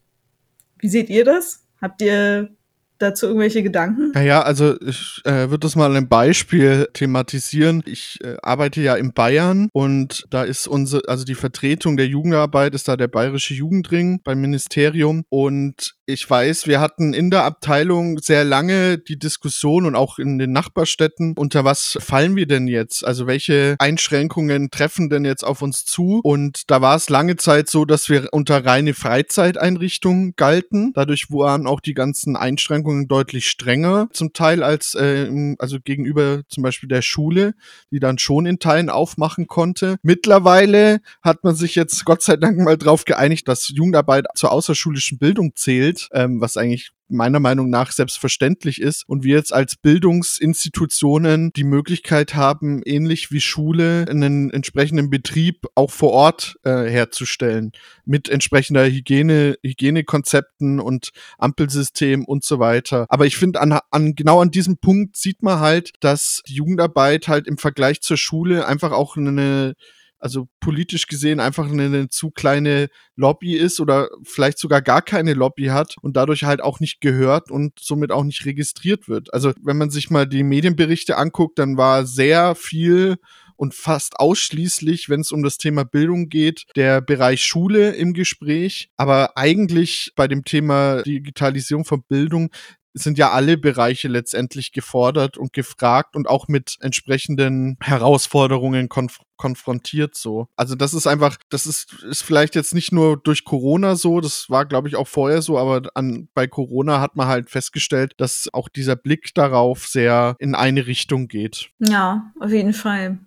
[0.85, 1.64] Wie seht ihr das?
[1.81, 2.51] Habt ihr
[2.99, 4.11] dazu irgendwelche Gedanken?
[4.12, 7.83] Naja, also ich äh, würde das mal ein Beispiel thematisieren.
[7.87, 12.75] Ich äh, arbeite ja in Bayern und da ist unsere, also die Vertretung der Jugendarbeit
[12.75, 18.18] ist da der Bayerische Jugendring beim Ministerium und ich weiß, wir hatten in der Abteilung
[18.18, 23.04] sehr lange die Diskussion und auch in den Nachbarstädten, unter was fallen wir denn jetzt?
[23.04, 26.20] Also welche Einschränkungen treffen denn jetzt auf uns zu?
[26.22, 30.92] Und da war es lange Zeit so, dass wir unter reine Freizeiteinrichtungen galten.
[30.94, 36.62] Dadurch waren auch die ganzen Einschränkungen deutlich strenger, zum Teil als äh, also gegenüber zum
[36.62, 37.54] Beispiel der Schule,
[37.90, 39.96] die dann schon in Teilen aufmachen konnte.
[40.02, 45.18] Mittlerweile hat man sich jetzt Gott sei Dank mal darauf geeinigt, dass Jugendarbeit zur außerschulischen
[45.18, 49.76] Bildung zählt Welt, ähm, was eigentlich meiner Meinung nach selbstverständlich ist und wir jetzt als
[49.76, 57.72] Bildungsinstitutionen die Möglichkeit haben, ähnlich wie Schule einen entsprechenden Betrieb auch vor Ort äh, herzustellen
[58.07, 63.04] mit entsprechender Hygiene, Hygienekonzepten und Ampelsystem und so weiter.
[63.11, 67.28] Aber ich finde, an, an, genau an diesem Punkt sieht man halt, dass die Jugendarbeit
[67.28, 69.74] halt im Vergleich zur Schule einfach auch eine
[70.18, 75.35] also politisch gesehen einfach eine, eine, zu kleine Lobby ist oder vielleicht sogar gar keine
[75.35, 79.33] Lobby hat und dadurch halt auch nicht gehört und somit auch nicht registriert wird.
[79.35, 83.16] Also wenn man sich mal die Medienberichte anguckt, dann war sehr viel
[83.57, 88.90] und fast ausschließlich, wenn es um das Thema Bildung geht, der Bereich Schule im Gespräch.
[88.96, 92.50] Aber eigentlich bei dem Thema Digitalisierung von Bildung
[92.94, 100.14] sind ja alle Bereiche letztendlich gefordert und gefragt und auch mit entsprechenden Herausforderungen konf konfrontiert
[100.14, 100.46] so.
[100.54, 104.48] Also das ist einfach, das ist, ist vielleicht jetzt nicht nur durch Corona so, das
[104.48, 108.48] war glaube ich auch vorher so, aber an, bei Corona hat man halt festgestellt, dass
[108.52, 111.70] auch dieser Blick darauf sehr in eine Richtung geht.
[111.80, 113.18] Ja, auf jeden Fall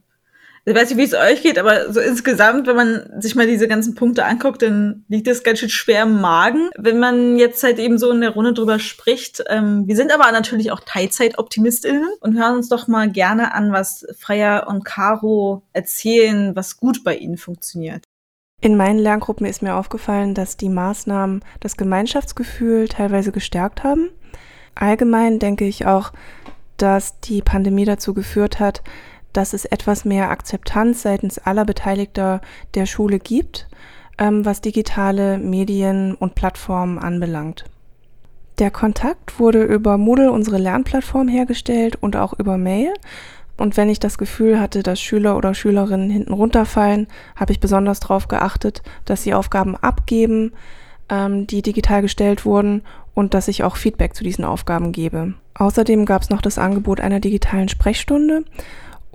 [0.67, 3.69] ich weiß nicht, wie es euch geht, aber so insgesamt, wenn man sich mal diese
[3.69, 7.79] ganzen Punkte anguckt, dann liegt es ganz schön schwer im Magen, wenn man jetzt halt
[7.79, 9.41] eben so in der Runde drüber spricht.
[9.47, 14.05] Ähm, wir sind aber natürlich auch Teilzeit-OptimistInnen und hören uns doch mal gerne an, was
[14.19, 18.03] Freya und Caro erzählen, was gut bei ihnen funktioniert.
[18.59, 24.09] In meinen Lerngruppen ist mir aufgefallen, dass die Maßnahmen das Gemeinschaftsgefühl teilweise gestärkt haben.
[24.75, 26.11] Allgemein denke ich auch,
[26.75, 28.83] dass die Pandemie dazu geführt hat,
[29.37, 32.41] dass es etwas mehr Akzeptanz seitens aller Beteiligter
[32.73, 33.67] der Schule gibt,
[34.17, 37.65] ähm, was digitale Medien und Plattformen anbelangt.
[38.57, 42.91] Der Kontakt wurde über Moodle, unsere Lernplattform, hergestellt und auch über Mail.
[43.57, 47.99] Und wenn ich das Gefühl hatte, dass Schüler oder Schülerinnen hinten runterfallen, habe ich besonders
[47.99, 50.53] darauf geachtet, dass sie Aufgaben abgeben,
[51.09, 52.81] ähm, die digital gestellt wurden
[53.13, 55.35] und dass ich auch Feedback zu diesen Aufgaben gebe.
[55.53, 58.43] Außerdem gab es noch das Angebot einer digitalen Sprechstunde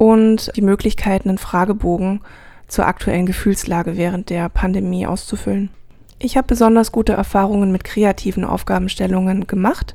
[0.02, 2.22] und die Möglichkeit, einen Fragebogen
[2.66, 5.70] zur aktuellen Gefühlslage während der Pandemie auszufüllen.
[6.18, 9.94] Ich habe besonders gute Erfahrungen mit kreativen Aufgabenstellungen gemacht,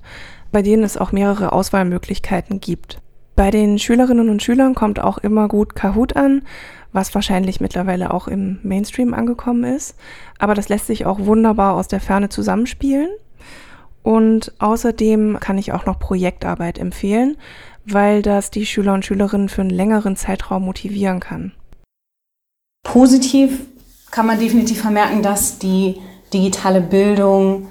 [0.49, 3.01] bei denen es auch mehrere Auswahlmöglichkeiten gibt.
[3.35, 6.43] Bei den Schülerinnen und Schülern kommt auch immer gut Kahoot an,
[6.93, 9.97] was wahrscheinlich mittlerweile auch im Mainstream angekommen ist.
[10.39, 13.09] Aber das lässt sich auch wunderbar aus der Ferne zusammenspielen.
[14.03, 17.35] Und außerdem kann ich auch noch Projektarbeit empfehlen,
[17.89, 21.53] weil das die Schüler und Schülerinnen für einen längeren Zeitraum motivieren kann.
[22.83, 23.65] Positiv
[24.11, 25.97] kann man definitiv vermerken, dass die
[26.33, 27.67] digitale Bildung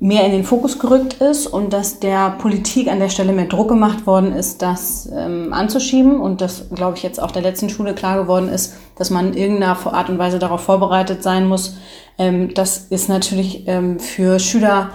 [0.00, 3.68] mehr in den Fokus gerückt ist und dass der Politik an der Stelle mehr Druck
[3.68, 7.94] gemacht worden ist, das ähm, anzuschieben und das, glaube ich, jetzt auch der letzten Schule
[7.94, 11.76] klar geworden ist, dass man in irgendeiner Art und Weise darauf vorbereitet sein muss.
[12.18, 14.90] Ähm, das ist natürlich ähm, für Schüler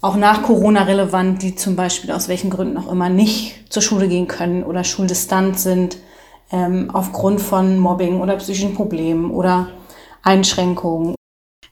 [0.00, 4.08] auch nach Corona relevant, die zum Beispiel aus welchen Gründen auch immer nicht zur Schule
[4.08, 5.98] gehen können oder schuldistant sind,
[6.50, 9.68] ähm, aufgrund von Mobbing oder psychischen Problemen oder
[10.22, 11.14] Einschränkungen.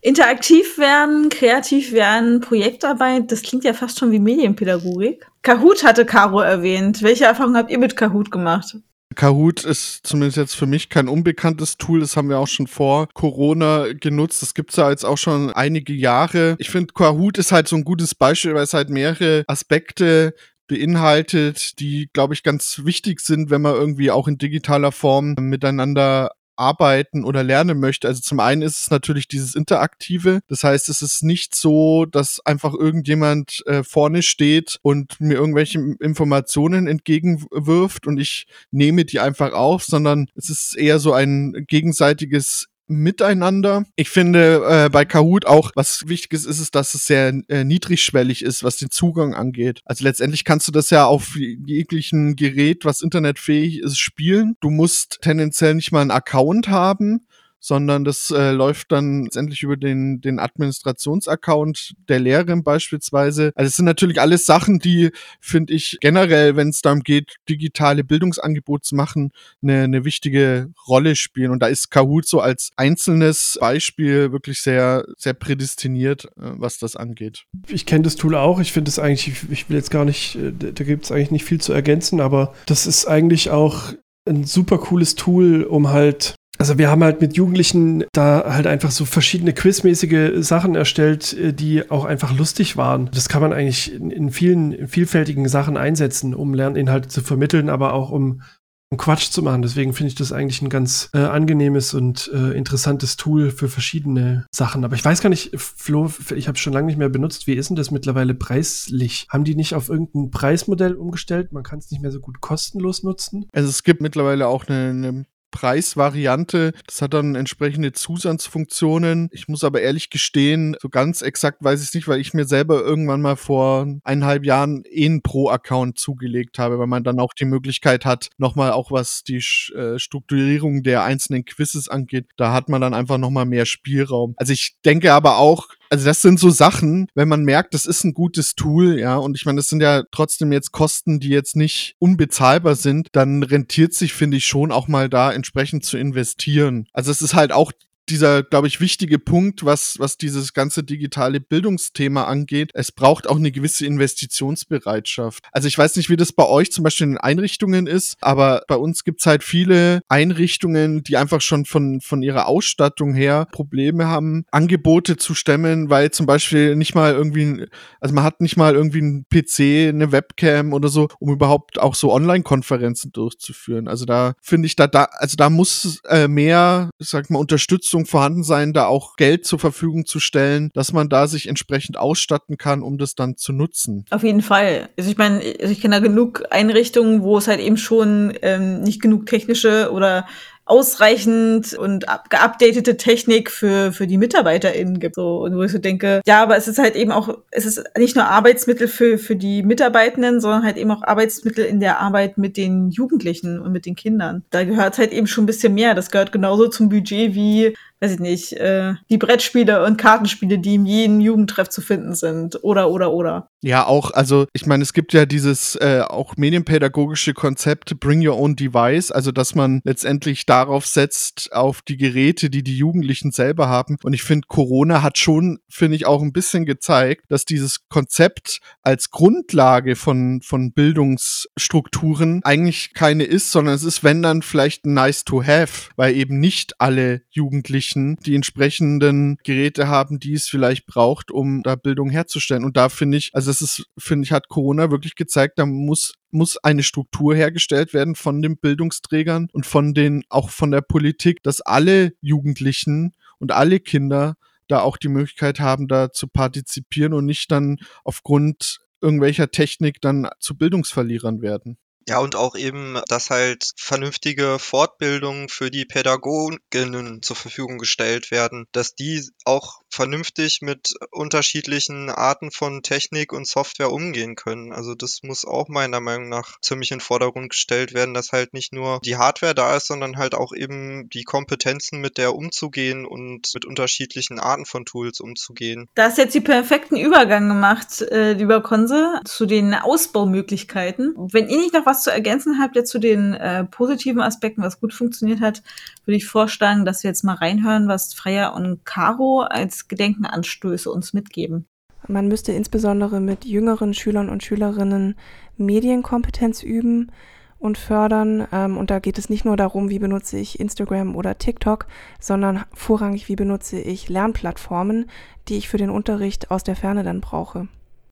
[0.00, 5.26] Interaktiv werden, kreativ werden, Projektarbeit, das klingt ja fast schon wie Medienpädagogik.
[5.42, 7.02] Kahoot hatte Caro erwähnt.
[7.02, 8.76] Welche Erfahrungen habt ihr mit Kahoot gemacht?
[9.16, 12.00] Kahoot ist zumindest jetzt für mich kein unbekanntes Tool.
[12.00, 14.42] Das haben wir auch schon vor Corona genutzt.
[14.42, 16.54] Das gibt es ja jetzt auch schon einige Jahre.
[16.58, 20.34] Ich finde, Kahoot ist halt so ein gutes Beispiel, weil es halt mehrere Aspekte
[20.68, 26.32] beinhaltet, die, glaube ich, ganz wichtig sind, wenn man irgendwie auch in digitaler Form miteinander
[26.56, 28.08] arbeiten oder lernen möchte.
[28.08, 30.40] Also zum einen ist es natürlich dieses Interaktive.
[30.48, 35.78] Das heißt, es ist nicht so, dass einfach irgendjemand äh, vorne steht und mir irgendwelche
[36.00, 42.68] Informationen entgegenwirft und ich nehme die einfach auf, sondern es ist eher so ein gegenseitiges
[42.86, 43.84] miteinander.
[43.96, 48.42] Ich finde äh, bei Kahoot auch, was wichtig ist, ist dass es sehr äh, niedrigschwellig
[48.42, 49.80] ist, was den Zugang angeht.
[49.84, 54.56] Also letztendlich kannst du das ja auf jeglichen Gerät, was internetfähig ist, spielen.
[54.60, 57.26] Du musst tendenziell nicht mal einen Account haben
[57.66, 63.50] sondern das äh, läuft dann letztendlich über den, den Administrationsaccount der Lehrerin beispielsweise.
[63.56, 68.04] Also es sind natürlich alles Sachen, die, finde ich, generell, wenn es darum geht, digitale
[68.04, 71.50] Bildungsangebote zu machen, eine, eine wichtige Rolle spielen.
[71.50, 76.94] Und da ist Kahoot so als einzelnes Beispiel wirklich sehr, sehr prädestiniert, äh, was das
[76.94, 77.46] angeht.
[77.66, 78.60] Ich kenne das Tool auch.
[78.60, 81.44] Ich finde es eigentlich, ich will jetzt gar nicht, äh, da gibt es eigentlich nicht
[81.44, 83.92] viel zu ergänzen, aber das ist eigentlich auch
[84.24, 88.90] ein super cooles Tool, um halt also wir haben halt mit Jugendlichen da halt einfach
[88.90, 93.10] so verschiedene quizmäßige Sachen erstellt, äh, die auch einfach lustig waren.
[93.12, 97.92] Das kann man eigentlich in, vielen in vielfältigen Sachen einsetzen, um Lerninhalte zu vermitteln, aber
[97.92, 98.42] auch um,
[98.90, 99.62] um Quatsch zu machen.
[99.62, 104.46] Deswegen finde ich das eigentlich ein ganz äh, angenehmes und äh, interessantes Tool für verschiedene
[104.54, 104.84] Sachen.
[104.84, 107.46] Aber ich weiß gar nicht, Flo, ich habe schon lange nicht mehr benutzt.
[107.46, 109.26] Wie ist denn das mittlerweile preislich?
[109.30, 111.52] Haben die nicht auf irgendein Preismodell umgestellt?
[111.52, 113.46] Man kann es nicht mehr so gut kostenlos nutzen?
[113.52, 116.72] Also es gibt mittlerweile auch eine, eine Preisvariante.
[116.86, 119.28] Das hat dann entsprechende Zusatzfunktionen.
[119.32, 122.44] Ich muss aber ehrlich gestehen, so ganz exakt weiß ich es nicht, weil ich mir
[122.44, 127.32] selber irgendwann mal vor eineinhalb Jahren eh einen Pro-Account zugelegt habe, weil man dann auch
[127.32, 129.42] die Möglichkeit hat, nochmal auch was die
[129.74, 134.34] äh, Strukturierung der einzelnen Quizzes angeht, da hat man dann einfach nochmal mehr Spielraum.
[134.36, 138.04] Also ich denke aber auch, Also das sind so Sachen, wenn man merkt, das ist
[138.04, 141.56] ein gutes Tool, ja, und ich meine, das sind ja trotzdem jetzt Kosten, die jetzt
[141.56, 146.88] nicht unbezahlbar sind, dann rentiert sich, finde ich, schon auch mal da entsprechend zu investieren.
[146.92, 147.72] Also es ist halt auch
[148.08, 152.70] dieser, glaube ich, wichtige Punkt, was, was dieses ganze digitale Bildungsthema angeht.
[152.74, 155.44] Es braucht auch eine gewisse Investitionsbereitschaft.
[155.52, 158.76] Also ich weiß nicht, wie das bei euch zum Beispiel in Einrichtungen ist, aber bei
[158.76, 164.44] uns gibt's halt viele Einrichtungen, die einfach schon von, von ihrer Ausstattung her Probleme haben,
[164.50, 167.66] Angebote zu stemmen, weil zum Beispiel nicht mal irgendwie,
[168.00, 171.94] also man hat nicht mal irgendwie einen PC, eine Webcam oder so, um überhaupt auch
[171.94, 173.88] so Online-Konferenzen durchzuführen.
[173.88, 178.06] Also da finde ich, da, da, also da muss äh, mehr, sag mal, Unterstützung Unterstützung
[178.06, 182.56] vorhanden sein, da auch Geld zur Verfügung zu stellen, dass man da sich entsprechend ausstatten
[182.58, 184.04] kann, um das dann zu nutzen.
[184.10, 184.88] Auf jeden Fall.
[184.96, 189.00] Also ich meine, ich kenne da genug Einrichtungen, wo es halt eben schon ähm, nicht
[189.00, 190.26] genug technische oder
[190.66, 195.14] ausreichend und geupdatete Technik für, für die MitarbeiterInnen gibt.
[195.14, 197.84] So, und wo ich so denke, ja, aber es ist halt eben auch, es ist
[197.96, 202.36] nicht nur Arbeitsmittel für, für die Mitarbeitenden, sondern halt eben auch Arbeitsmittel in der Arbeit
[202.36, 204.44] mit den Jugendlichen und mit den Kindern.
[204.50, 205.94] Da gehört halt eben schon ein bisschen mehr.
[205.94, 210.74] Das gehört genauso zum Budget wie weiß ich nicht, äh, die Brettspiele und Kartenspiele, die
[210.74, 212.62] in jedem Jugendtreff zu finden sind.
[212.62, 213.48] Oder, oder, oder.
[213.62, 218.38] Ja, auch, also ich meine, es gibt ja dieses äh, auch medienpädagogische Konzept Bring Your
[218.38, 223.68] Own Device, also dass man letztendlich darauf setzt, auf die Geräte, die die Jugendlichen selber
[223.68, 223.96] haben.
[224.02, 228.60] Und ich finde, Corona hat schon, finde ich, auch ein bisschen gezeigt, dass dieses Konzept
[228.82, 235.24] als Grundlage von, von Bildungsstrukturen eigentlich keine ist, sondern es ist, wenn dann vielleicht nice
[235.24, 240.86] to have, weil eben nicht alle Jugendlichen Jugendlichen die entsprechenden Geräte haben, die es vielleicht
[240.86, 242.64] braucht, um da Bildung herzustellen.
[242.64, 246.14] Und da finde ich, also das ist, finde ich, hat Corona wirklich gezeigt, da muss
[246.32, 251.42] muss eine Struktur hergestellt werden von den Bildungsträgern und von den, auch von der Politik,
[251.42, 254.34] dass alle Jugendlichen und alle Kinder
[254.68, 260.28] da auch die Möglichkeit haben, da zu partizipieren und nicht dann aufgrund irgendwelcher Technik dann
[260.38, 261.78] zu Bildungsverlierern werden.
[262.08, 268.66] Ja, und auch eben, dass halt vernünftige Fortbildungen für die Pädagoginnen zur Verfügung gestellt werden,
[268.70, 274.72] dass die auch vernünftig mit unterschiedlichen Arten von Technik und Software umgehen können.
[274.72, 278.54] Also das muss auch meiner Meinung nach ziemlich in den Vordergrund gestellt werden, dass halt
[278.54, 283.04] nicht nur die Hardware da ist, sondern halt auch eben die Kompetenzen mit der umzugehen
[283.06, 285.88] und mit unterschiedlichen Arten von Tools umzugehen.
[285.94, 291.14] Da ist jetzt die perfekten Übergang gemacht, äh, lieber Konse, zu den Ausbaumöglichkeiten.
[291.16, 294.62] Wenn ihr nicht noch was was zu ergänzen habt jetzt zu den äh, positiven Aspekten,
[294.62, 295.62] was gut funktioniert hat,
[296.04, 301.12] würde ich vorschlagen, dass wir jetzt mal reinhören, was Freya und Caro als Gedenkenanstöße uns
[301.12, 301.66] mitgeben.
[302.08, 305.16] Man müsste insbesondere mit jüngeren Schülern und Schülerinnen
[305.56, 307.10] Medienkompetenz üben
[307.58, 308.46] und fördern.
[308.52, 311.86] Ähm, und da geht es nicht nur darum, wie benutze ich Instagram oder TikTok,
[312.20, 315.10] sondern vorrangig, wie benutze ich Lernplattformen,
[315.48, 317.68] die ich für den Unterricht aus der Ferne dann brauche.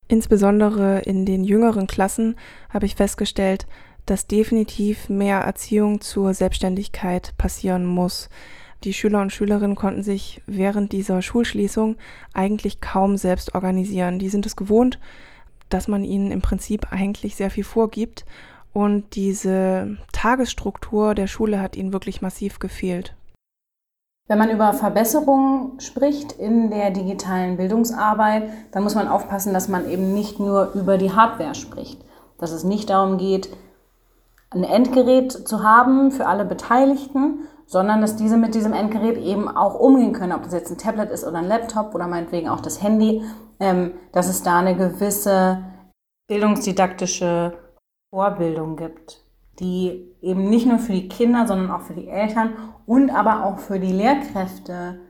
[0.08, 2.36] Insbesondere in den jüngeren Klassen
[2.68, 3.66] habe ich festgestellt,
[4.06, 8.28] dass definitiv mehr Erziehung zur Selbstständigkeit passieren muss.
[8.84, 11.96] Die Schüler und Schülerinnen konnten sich während dieser Schulschließung
[12.34, 14.18] eigentlich kaum selbst organisieren.
[14.18, 14.98] Die sind es gewohnt,
[15.70, 18.26] dass man ihnen im Prinzip eigentlich sehr viel vorgibt
[18.74, 23.14] und diese Tagesstruktur der Schule hat ihnen wirklich massiv gefehlt.
[24.26, 29.88] Wenn man über Verbesserungen spricht in der digitalen Bildungsarbeit, dann muss man aufpassen, dass man
[29.88, 32.04] eben nicht nur über die Hardware spricht.
[32.38, 33.48] Dass es nicht darum geht,
[34.50, 39.74] ein Endgerät zu haben für alle Beteiligten, sondern dass diese mit diesem Endgerät eben auch
[39.74, 42.82] umgehen können, ob das jetzt ein Tablet ist oder ein Laptop oder meinetwegen auch das
[42.82, 43.22] Handy,
[43.60, 45.64] ähm, dass es da eine gewisse
[46.28, 47.54] bildungsdidaktische
[48.10, 49.24] Vorbildung gibt
[49.60, 52.54] die eben nicht nur für die Kinder, sondern auch für die Eltern
[52.86, 55.00] und aber auch für die Lehrkräfte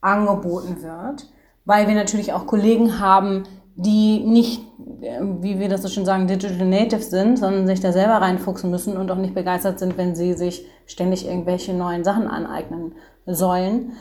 [0.00, 1.28] angeboten wird,
[1.64, 3.44] weil wir natürlich auch Kollegen haben,
[3.74, 4.62] die nicht,
[5.00, 8.96] wie wir das so schön sagen, Digital Native sind, sondern sich da selber reinfuchsen müssen
[8.96, 12.92] und auch nicht begeistert sind, wenn sie sich ständig irgendwelche neuen Sachen aneignen
[13.26, 13.92] sollen.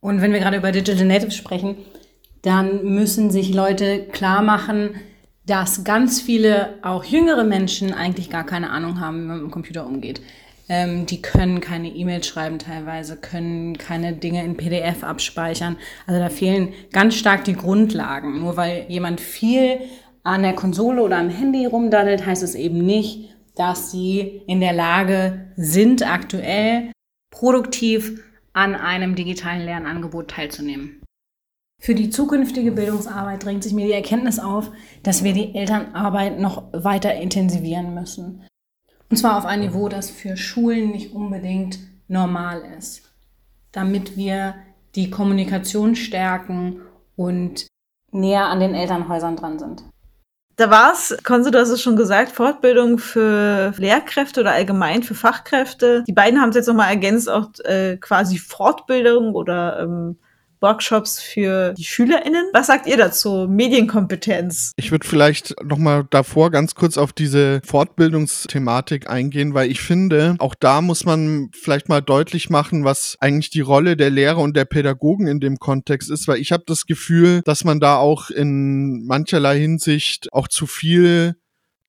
[0.00, 1.76] Und wenn wir gerade über Digital Native sprechen,
[2.42, 4.96] dann müssen sich Leute klar machen,
[5.46, 9.50] dass ganz viele, auch jüngere Menschen, eigentlich gar keine Ahnung haben, wie man mit dem
[9.50, 10.20] Computer umgeht.
[10.68, 15.76] Ähm, die können keine E-Mails schreiben teilweise, können keine Dinge in PDF abspeichern.
[16.06, 18.40] Also da fehlen ganz stark die Grundlagen.
[18.40, 19.80] Nur weil jemand viel
[20.22, 24.72] an der Konsole oder am Handy rumdaddelt, heißt es eben nicht, dass sie in der
[24.72, 26.92] Lage sind, aktuell
[27.30, 31.02] produktiv an einem digitalen Lernangebot teilzunehmen.
[31.80, 34.70] Für die zukünftige Bildungsarbeit drängt sich mir die Erkenntnis auf,
[35.02, 38.46] dass wir die Elternarbeit noch weiter intensivieren müssen.
[39.10, 43.12] Und zwar auf ein Niveau, das für Schulen nicht unbedingt normal ist.
[43.72, 44.54] Damit wir
[44.94, 46.82] die Kommunikation stärken
[47.16, 47.66] und
[48.12, 49.82] näher an den Elternhäusern dran sind.
[50.56, 55.14] Da war es, Konso, du hast es schon gesagt, Fortbildung für Lehrkräfte oder allgemein für
[55.14, 56.04] Fachkräfte.
[56.06, 60.18] Die beiden haben es jetzt nochmal ergänzt, auch äh, quasi Fortbildung oder ähm,
[60.62, 62.46] Workshops für die SchülerInnen.
[62.52, 63.46] Was sagt ihr dazu?
[63.48, 64.72] Medienkompetenz.
[64.76, 70.54] Ich würde vielleicht nochmal davor ganz kurz auf diese Fortbildungsthematik eingehen, weil ich finde, auch
[70.54, 74.64] da muss man vielleicht mal deutlich machen, was eigentlich die Rolle der Lehrer und der
[74.64, 79.04] Pädagogen in dem Kontext ist, weil ich habe das Gefühl, dass man da auch in
[79.06, 81.36] mancherlei Hinsicht auch zu viel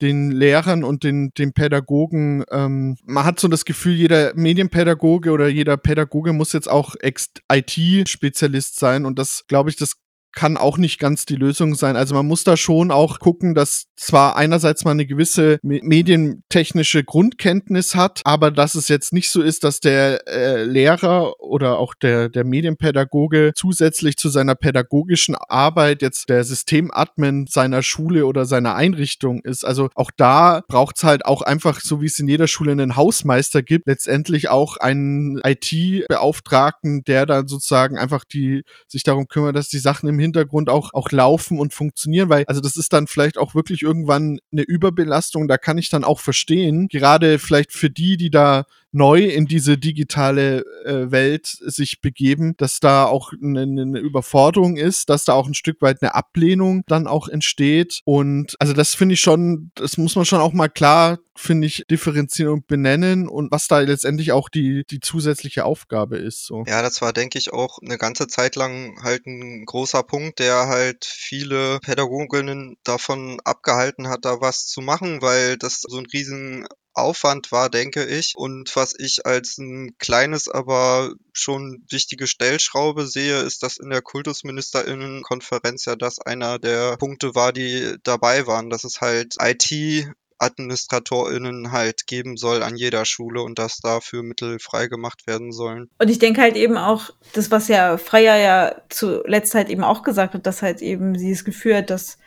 [0.01, 5.47] den Lehrern und den, den Pädagogen, ähm, man hat so das Gefühl, jeder Medienpädagoge oder
[5.47, 9.95] jeder Pädagoge muss jetzt auch IT-Spezialist sein und das, glaube ich, das
[10.33, 11.95] kann auch nicht ganz die Lösung sein.
[11.95, 17.95] Also man muss da schon auch gucken, dass zwar einerseits man eine gewisse medientechnische Grundkenntnis
[17.95, 22.29] hat, aber dass es jetzt nicht so ist, dass der äh, Lehrer oder auch der,
[22.29, 29.41] der Medienpädagoge zusätzlich zu seiner pädagogischen Arbeit jetzt der Systemadmin seiner Schule oder seiner Einrichtung
[29.43, 29.63] ist.
[29.63, 32.95] Also auch da braucht es halt auch einfach, so wie es in jeder Schule einen
[32.95, 39.69] Hausmeister gibt, letztendlich auch einen IT-Beauftragten, der dann sozusagen einfach die sich darum kümmert, dass
[39.69, 43.37] die Sachen im Hintergrund auch, auch laufen und funktionieren, weil, also das ist dann vielleicht
[43.37, 48.17] auch wirklich irgendwann eine Überbelastung, da kann ich dann auch verstehen, gerade vielleicht für die,
[48.17, 53.99] die da neu in diese digitale äh, Welt sich begeben, dass da auch eine, eine
[53.99, 58.01] Überforderung ist, dass da auch ein Stück weit eine Ablehnung dann auch entsteht.
[58.05, 61.83] Und also das finde ich schon, das muss man schon auch mal klar, finde ich,
[61.89, 66.45] differenzieren und benennen und was da letztendlich auch die, die zusätzliche Aufgabe ist.
[66.45, 66.63] So.
[66.67, 70.67] Ja, das war, denke ich, auch eine ganze Zeit lang halt ein großer Punkt, der
[70.67, 76.67] halt viele Pädagoginnen davon abgehalten hat, da was zu machen, weil das so ein riesen
[76.93, 78.33] Aufwand war, denke ich.
[78.35, 84.01] Und was ich als ein kleines, aber schon wichtige Stellschraube sehe, ist, dass in der
[84.01, 91.71] Kultusministerinnenkonferenz ja das einer der Punkte war, die dabei waren, dass es halt IT AdministratorInnen
[91.71, 95.89] halt geben soll an jeder Schule und dass dafür Mittel freigemacht werden sollen.
[95.99, 100.03] Und ich denke halt eben auch, das, was ja Freier ja zuletzt halt eben auch
[100.03, 102.17] gesagt hat, dass halt eben sie es Gefühl hat, dass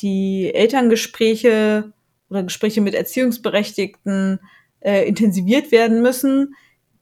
[0.00, 1.92] die Elterngespräche
[2.30, 4.40] oder Gespräche mit Erziehungsberechtigten
[4.80, 6.54] äh, intensiviert werden müssen.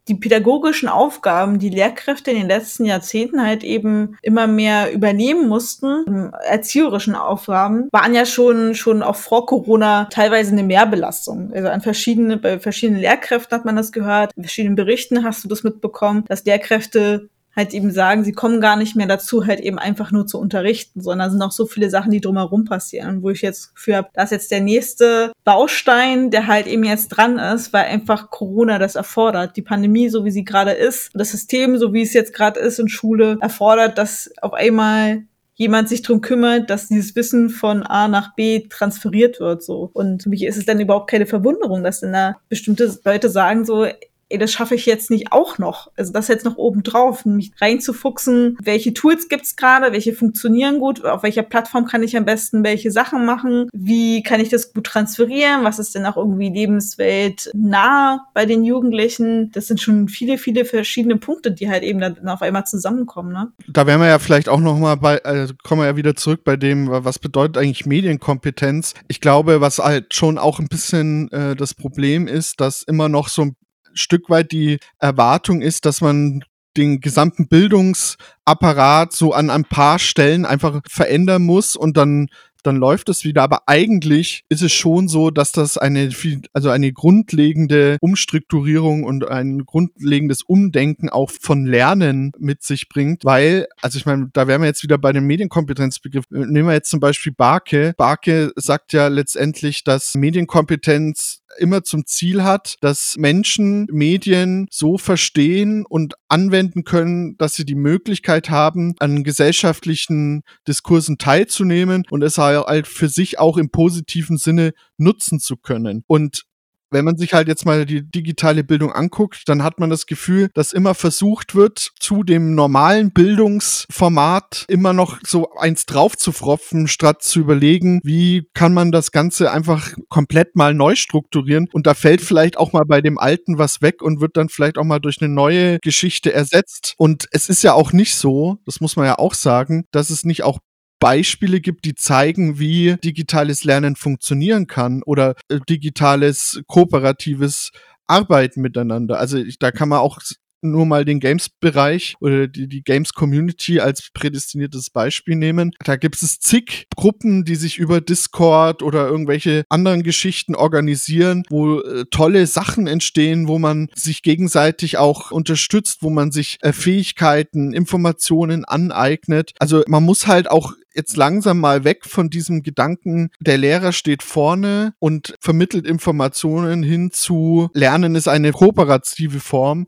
[0.09, 6.33] Die pädagogischen Aufgaben, die Lehrkräfte in den letzten Jahrzehnten halt eben immer mehr übernehmen mussten,
[6.49, 11.53] erzieherischen Aufgaben, waren ja schon, schon auch vor Corona teilweise eine Mehrbelastung.
[11.53, 15.49] Also an verschiedene, bei verschiedenen Lehrkräften hat man das gehört, in verschiedenen Berichten hast du
[15.49, 19.79] das mitbekommen, dass Lehrkräfte halt eben sagen, sie kommen gar nicht mehr dazu, halt eben
[19.79, 23.41] einfach nur zu unterrichten, sondern sind auch so viele Sachen, die drumherum passieren, wo ich
[23.41, 28.31] jetzt habe, dass jetzt der nächste Baustein, der halt eben jetzt dran ist, weil einfach
[28.31, 29.57] Corona das erfordert.
[29.57, 32.79] Die Pandemie, so wie sie gerade ist, das System, so wie es jetzt gerade ist
[32.79, 38.09] in Schule, erfordert, dass auf einmal jemand sich drum kümmert, dass dieses Wissen von A
[38.09, 39.91] nach B transferiert wird, so.
[39.95, 43.65] Und für mich ist es dann überhaupt keine Verwunderung, dass dann da bestimmte Leute sagen
[43.65, 43.87] so,
[44.29, 45.91] ey, das schaffe ich jetzt nicht auch noch.
[45.97, 51.05] Also das jetzt noch oben drauf, mich reinzufuchsen, welche Tools gibt's gerade, welche funktionieren gut,
[51.05, 54.85] auf welcher Plattform kann ich am besten welche Sachen machen, wie kann ich das gut
[54.85, 59.51] transferieren, was ist denn auch irgendwie Lebenswelt nah bei den Jugendlichen.
[59.53, 63.33] Das sind schon viele, viele verschiedene Punkte, die halt eben dann auf einmal zusammenkommen.
[63.33, 63.53] Ne?
[63.69, 66.43] Da wären wir ja vielleicht auch noch mal bei, also kommen wir ja wieder zurück
[66.45, 68.95] bei dem, was bedeutet eigentlich Medienkompetenz.
[69.09, 73.29] Ich glaube, was halt schon auch ein bisschen äh, das Problem ist, dass immer noch
[73.29, 73.57] so ein
[73.97, 76.45] Stück weit die Erwartung ist, dass man
[76.77, 82.29] den gesamten Bildungsapparat so an ein paar Stellen einfach verändern muss und dann
[82.67, 83.43] dann läuft es wieder.
[83.43, 89.29] Aber eigentlich ist es schon so, dass das eine viel, also eine grundlegende Umstrukturierung und
[89.29, 94.63] ein grundlegendes Umdenken auch von Lernen mit sich bringt, weil, also ich meine, da wären
[94.63, 96.25] wir jetzt wieder bei dem Medienkompetenzbegriff.
[96.31, 97.95] Nehmen wir jetzt zum Beispiel Barke.
[97.97, 105.85] Barke sagt ja letztendlich, dass Medienkompetenz immer zum Ziel hat, dass Menschen Medien so verstehen
[105.87, 112.56] und anwenden können, dass sie die Möglichkeit haben, an gesellschaftlichen Diskursen teilzunehmen und es halt
[112.85, 116.05] für sich auch im positiven Sinne nutzen zu können.
[116.07, 116.47] Und
[116.91, 120.51] wenn man sich halt jetzt mal die digitale Bildung anguckt, dann hat man das Gefühl,
[120.55, 127.41] dass immer versucht wird, zu dem normalen Bildungsformat immer noch so eins draufzufropfen, statt zu
[127.41, 131.69] überlegen, wie kann man das Ganze einfach komplett mal neu strukturieren.
[131.73, 134.79] Und da fällt vielleicht auch mal bei dem Alten was weg und wird dann vielleicht
[134.79, 136.95] auch mal durch eine neue Geschichte ersetzt.
[136.97, 140.25] Und es ist ja auch nicht so, das muss man ja auch sagen, dass es
[140.25, 140.61] nicht auch
[140.99, 147.71] Beispiele gibt, die zeigen, wie digitales Lernen funktionieren kann oder äh, digitales kooperatives
[148.07, 149.19] Arbeiten miteinander.
[149.19, 150.21] Also ich, da kann man auch
[150.63, 155.73] nur mal den Games-Bereich oder die, die Games-Community als prädestiniertes Beispiel nehmen.
[155.85, 161.81] Da gibt es zig Gruppen, die sich über Discord oder irgendwelche anderen Geschichten organisieren, wo
[161.81, 167.73] äh, tolle Sachen entstehen, wo man sich gegenseitig auch unterstützt, wo man sich äh, Fähigkeiten,
[167.73, 169.53] Informationen aneignet.
[169.59, 174.23] Also man muss halt auch jetzt langsam mal weg von diesem Gedanken, der Lehrer steht
[174.23, 179.87] vorne und vermittelt Informationen hin zu Lernen ist eine kooperative Form.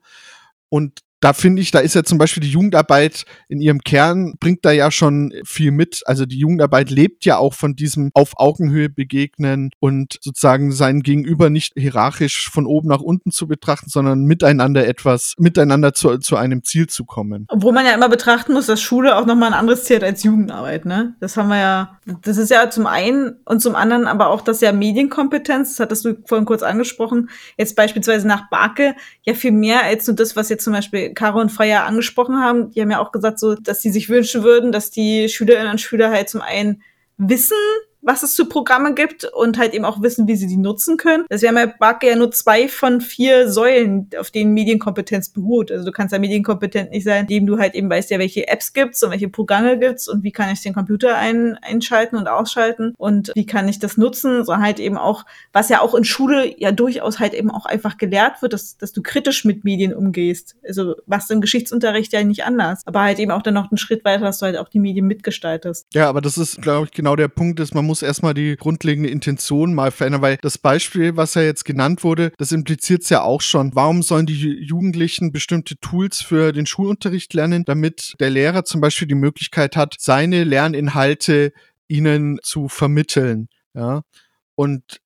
[0.68, 4.64] Und da finde ich, da ist ja zum Beispiel die Jugendarbeit in ihrem Kern, bringt
[4.64, 6.02] da ja schon viel mit.
[6.06, 11.50] Also die Jugendarbeit lebt ja auch von diesem auf Augenhöhe begegnen und sozusagen sein Gegenüber
[11.50, 16.62] nicht hierarchisch von oben nach unten zu betrachten, sondern miteinander etwas, miteinander zu, zu einem
[16.62, 17.46] Ziel zu kommen.
[17.48, 20.22] Obwohl man ja immer betrachten muss, dass Schule auch nochmal ein anderes Ziel hat als
[20.22, 21.16] Jugendarbeit, ne?
[21.20, 24.60] Das haben wir ja, das ist ja zum einen und zum anderen aber auch das
[24.60, 29.82] ja Medienkompetenz, das hattest du vorhin kurz angesprochen, jetzt beispielsweise nach Barke, ja viel mehr
[29.82, 33.00] als nur das, was jetzt zum Beispiel Caro und Freya angesprochen haben, die haben ja
[33.00, 36.40] auch gesagt, so, dass sie sich wünschen würden, dass die Schülerinnen und Schüler halt zum
[36.40, 36.82] einen
[37.16, 37.56] wissen,
[38.08, 41.26] was es für Programme gibt und halt eben auch wissen, wie sie die nutzen können.
[41.28, 45.70] Das wäre bei Barke ja nur zwei von vier Säulen, auf denen Medienkompetenz beruht.
[45.70, 48.72] Also du kannst ja medienkompetent nicht sein, indem du halt eben weißt, ja, welche Apps
[48.72, 52.94] gibt's und welche Programme gibt's und wie kann ich den Computer ein, einschalten und ausschalten
[52.96, 56.58] und wie kann ich das nutzen, sondern halt eben auch, was ja auch in Schule
[56.58, 60.56] ja durchaus halt eben auch einfach gelehrt wird, dass, dass du kritisch mit Medien umgehst.
[60.66, 62.80] Also was im Geschichtsunterricht ja nicht anders.
[62.86, 65.06] Aber halt eben auch dann noch einen Schritt weiter, dass du halt auch die Medien
[65.06, 65.86] mitgestaltest.
[65.92, 68.56] Ja, aber das ist, glaube ich, genau der Punkt, dass man muss muss erstmal die
[68.56, 73.08] grundlegende Intention mal verändern, weil das Beispiel, was ja jetzt genannt wurde, das impliziert es
[73.08, 73.74] ja auch schon.
[73.74, 79.08] Warum sollen die Jugendlichen bestimmte Tools für den Schulunterricht lernen, damit der Lehrer zum Beispiel
[79.08, 81.52] die Möglichkeit hat, seine Lerninhalte
[81.88, 83.48] ihnen zu vermitteln?
[83.74, 84.02] Ja.
[84.54, 85.00] Und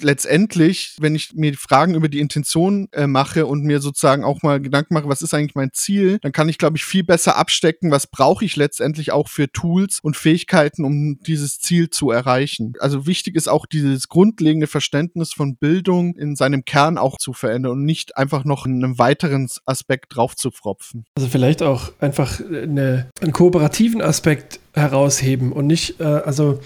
[0.00, 4.60] letztendlich, wenn ich mir Fragen über die Intention äh, mache und mir sozusagen auch mal
[4.60, 7.90] Gedanken mache, was ist eigentlich mein Ziel, dann kann ich, glaube ich, viel besser abstecken,
[7.90, 12.74] was brauche ich letztendlich auch für Tools und Fähigkeiten, um dieses Ziel zu erreichen.
[12.80, 17.72] Also wichtig ist auch dieses grundlegende Verständnis von Bildung in seinem Kern auch zu verändern
[17.72, 21.04] und nicht einfach noch einen weiteren Aspekt drauf zu fropfen.
[21.16, 26.60] Also vielleicht auch einfach eine, einen kooperativen Aspekt herausheben und nicht, äh, also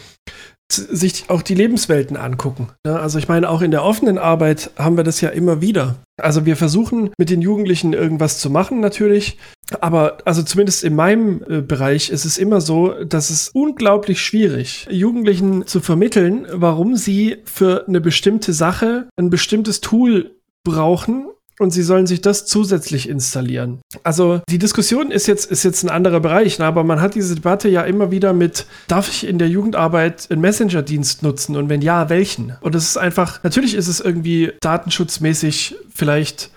[0.72, 2.68] sich auch die Lebenswelten angucken.
[2.86, 5.96] Ja, also ich meine, auch in der offenen Arbeit haben wir das ja immer wieder.
[6.20, 9.38] Also wir versuchen mit den Jugendlichen irgendwas zu machen natürlich,
[9.80, 14.86] aber also zumindest in meinem äh, Bereich ist es immer so, dass es unglaublich schwierig,
[14.90, 21.29] Jugendlichen zu vermitteln, warum sie für eine bestimmte Sache ein bestimmtes Tool brauchen
[21.60, 23.80] und sie sollen sich das zusätzlich installieren.
[24.02, 26.64] Also die Diskussion ist jetzt, ist jetzt ein anderer Bereich, ne?
[26.64, 30.40] aber man hat diese Debatte ja immer wieder mit, darf ich in der Jugendarbeit einen
[30.40, 32.56] Messenger-Dienst nutzen und wenn ja, welchen?
[32.62, 36.50] Und es ist einfach, natürlich ist es irgendwie datenschutzmäßig vielleicht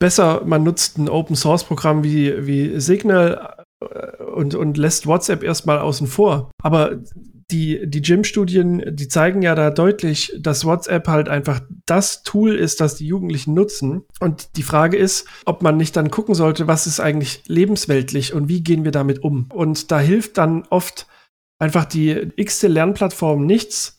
[0.00, 6.08] besser, man nutzt ein Open-Source-Programm wie, wie Signal äh, und, und lässt WhatsApp erstmal außen
[6.08, 6.50] vor.
[6.62, 6.98] Aber
[7.50, 12.80] die, die Gym-Studien, die zeigen ja da deutlich, dass WhatsApp halt einfach das Tool ist,
[12.80, 14.04] das die Jugendlichen nutzen.
[14.20, 18.48] Und die Frage ist, ob man nicht dann gucken sollte, was ist eigentlich lebensweltlich und
[18.48, 19.48] wie gehen wir damit um.
[19.52, 21.06] Und da hilft dann oft
[21.58, 23.97] einfach die x-te Lernplattform nichts,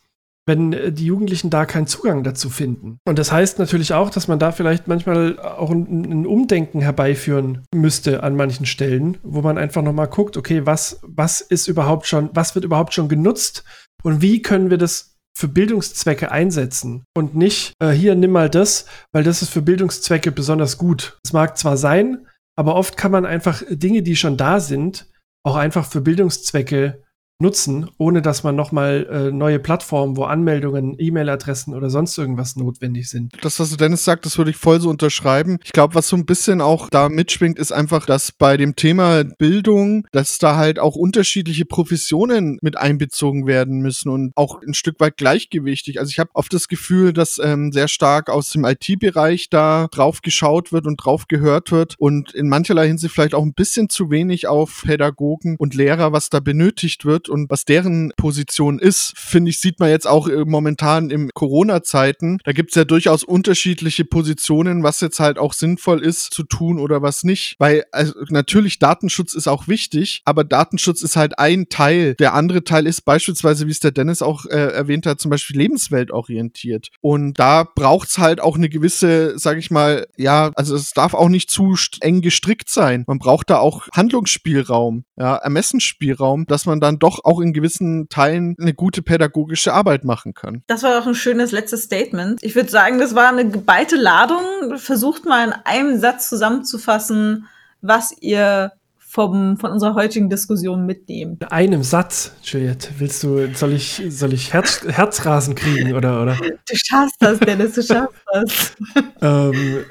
[0.49, 2.97] wenn äh, die Jugendlichen da keinen Zugang dazu finden.
[3.07, 7.63] Und das heißt natürlich auch, dass man da vielleicht manchmal auch ein, ein Umdenken herbeiführen
[7.73, 12.31] müsste an manchen Stellen, wo man einfach nochmal guckt, okay, was, was ist überhaupt schon,
[12.33, 13.63] was wird überhaupt schon genutzt
[14.03, 18.85] und wie können wir das für Bildungszwecke einsetzen und nicht äh, hier nimm mal das,
[19.13, 21.19] weil das ist für Bildungszwecke besonders gut.
[21.23, 22.25] Es mag zwar sein,
[22.57, 25.07] aber oft kann man einfach Dinge, die schon da sind,
[25.45, 27.03] auch einfach für Bildungszwecke
[27.41, 33.09] nutzen, ohne dass man nochmal äh, neue Plattformen, wo Anmeldungen, E-Mail-Adressen oder sonst irgendwas notwendig
[33.09, 33.33] sind.
[33.41, 35.57] Das, was Dennis sagt, das würde ich voll so unterschreiben.
[35.63, 39.23] Ich glaube, was so ein bisschen auch da mitschwingt, ist einfach, dass bei dem Thema
[39.23, 44.99] Bildung, dass da halt auch unterschiedliche Professionen mit einbezogen werden müssen und auch ein Stück
[44.99, 45.99] weit gleichgewichtig.
[45.99, 50.21] Also ich habe oft das Gefühl, dass ähm, sehr stark aus dem IT-Bereich da drauf
[50.21, 54.09] geschaut wird und drauf gehört wird und in mancherlei Hinsicht vielleicht auch ein bisschen zu
[54.09, 59.49] wenig auf Pädagogen und Lehrer, was da benötigt wird und was deren Position ist, finde
[59.49, 62.39] ich, sieht man jetzt auch äh, momentan im Corona-Zeiten.
[62.43, 66.79] Da gibt es ja durchaus unterschiedliche Positionen, was jetzt halt auch sinnvoll ist zu tun
[66.79, 67.55] oder was nicht.
[67.59, 72.15] Weil also natürlich Datenschutz ist auch wichtig, aber Datenschutz ist halt ein Teil.
[72.15, 75.57] Der andere Teil ist beispielsweise, wie es der Dennis auch äh, erwähnt hat, zum Beispiel
[75.57, 76.89] lebensweltorientiert.
[77.01, 81.13] Und da braucht es halt auch eine gewisse, sag ich mal, ja, also es darf
[81.13, 83.03] auch nicht zu eng gestrickt sein.
[83.07, 88.55] Man braucht da auch Handlungsspielraum, ja, Ermessensspielraum, dass man dann doch auch in gewissen Teilen
[88.59, 90.63] eine gute pädagogische Arbeit machen können.
[90.67, 92.43] Das war auch ein schönes letztes Statement.
[92.43, 94.77] Ich würde sagen, das war eine geballte Ladung.
[94.77, 97.45] Versucht mal in einem Satz zusammenzufassen,
[97.81, 98.71] was ihr
[99.09, 101.39] vom, von unserer heutigen Diskussion mitnehmen.
[101.41, 106.35] In einem Satz, Juliette, willst du, soll ich, soll ich Herz, Herzrasen kriegen oder, oder?
[106.35, 108.75] Du schaffst das, Dennis, du schaffst das.
[109.21, 109.83] ähm,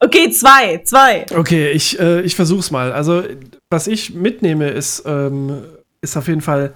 [0.00, 1.26] okay, zwei, zwei.
[1.32, 2.92] Okay, ich, äh, ich versuch's mal.
[2.92, 3.22] Also,
[3.70, 5.62] was ich mitnehme, ist, ähm,
[6.04, 6.74] ist auf jeden Fall,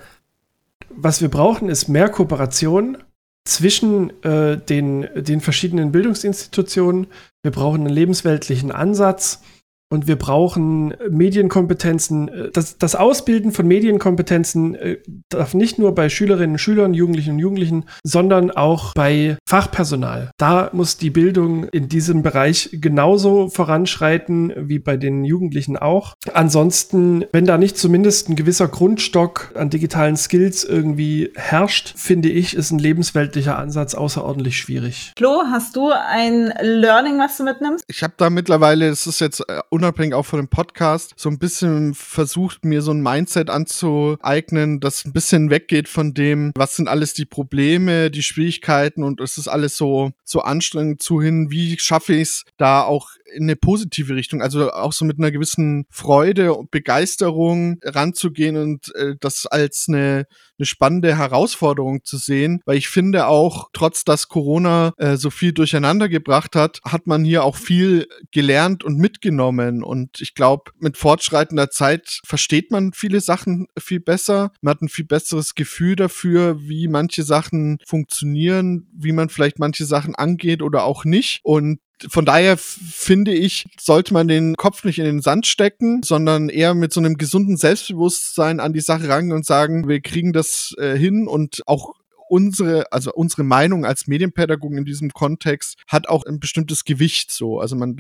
[0.91, 2.99] was wir brauchen, ist mehr Kooperation
[3.45, 7.07] zwischen äh, den, den verschiedenen Bildungsinstitutionen.
[7.43, 9.43] Wir brauchen einen lebensweltlichen Ansatz
[9.91, 12.51] und wir brauchen Medienkompetenzen.
[12.53, 17.39] Das, das Ausbilden von Medienkompetenzen äh, darf nicht nur bei Schülerinnen und Schülern, Jugendlichen und
[17.39, 20.31] Jugendlichen, sondern auch bei Fachpersonal.
[20.39, 26.15] Da muss die Bildung in diesem Bereich genauso voranschreiten wie bei den Jugendlichen auch.
[26.35, 32.55] Ansonsten, wenn da nicht zumindest ein gewisser Grundstock an digitalen Skills irgendwie herrscht, finde ich,
[32.55, 35.13] ist ein lebensweltlicher Ansatz außerordentlich schwierig.
[35.17, 37.85] Flo, hast du ein Learning, was du mitnimmst?
[37.89, 41.39] Ich habe da mittlerweile, es ist jetzt äh, unabhängig auch von dem Podcast, so ein
[41.39, 46.89] bisschen versucht, mir so ein Mindset anzueignen, das ein bisschen weggeht von dem, was sind
[46.89, 51.79] alles die Probleme, die Schwierigkeiten und es ist alles so, so anstrengend zu hin, wie
[51.79, 55.87] schaffe ich es da auch in eine positive Richtung, also auch so mit einer gewissen
[55.91, 60.27] Freude und Begeisterung ranzugehen und äh, das als eine,
[60.59, 65.53] eine spannende Herausforderung zu sehen, weil ich finde auch, trotz dass Corona äh, so viel
[65.53, 69.83] durcheinander gebracht hat, hat man hier auch viel gelernt und mitgenommen.
[69.83, 74.89] Und ich glaube, mit fortschreitender Zeit versteht man viele Sachen viel besser, man hat ein
[74.89, 80.85] viel besseres Gefühl dafür, wie manche Sachen funktionieren, wie man vielleicht manche Sachen angeht oder
[80.85, 81.41] auch nicht.
[81.43, 86.49] Und von daher finde ich, sollte man den Kopf nicht in den Sand stecken, sondern
[86.49, 90.75] eher mit so einem gesunden Selbstbewusstsein an die Sache rangehen und sagen, wir kriegen das
[90.79, 91.95] äh, hin und auch
[92.29, 97.59] unsere, also unsere Meinung als Medienpädagogen in diesem Kontext hat auch ein bestimmtes Gewicht so.
[97.59, 97.97] Also man,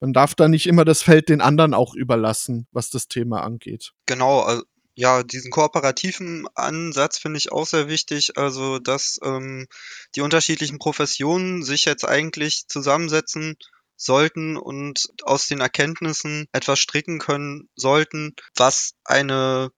[0.00, 3.92] man darf da nicht immer das Feld den anderen auch überlassen, was das Thema angeht.
[4.06, 4.62] Genau, also
[4.98, 8.36] ja, diesen kooperativen Ansatz finde ich auch sehr wichtig.
[8.36, 9.68] Also, dass ähm,
[10.16, 13.56] die unterschiedlichen Professionen sich jetzt eigentlich zusammensetzen
[13.94, 19.70] sollten und aus den Erkenntnissen etwas stricken können sollten, was eine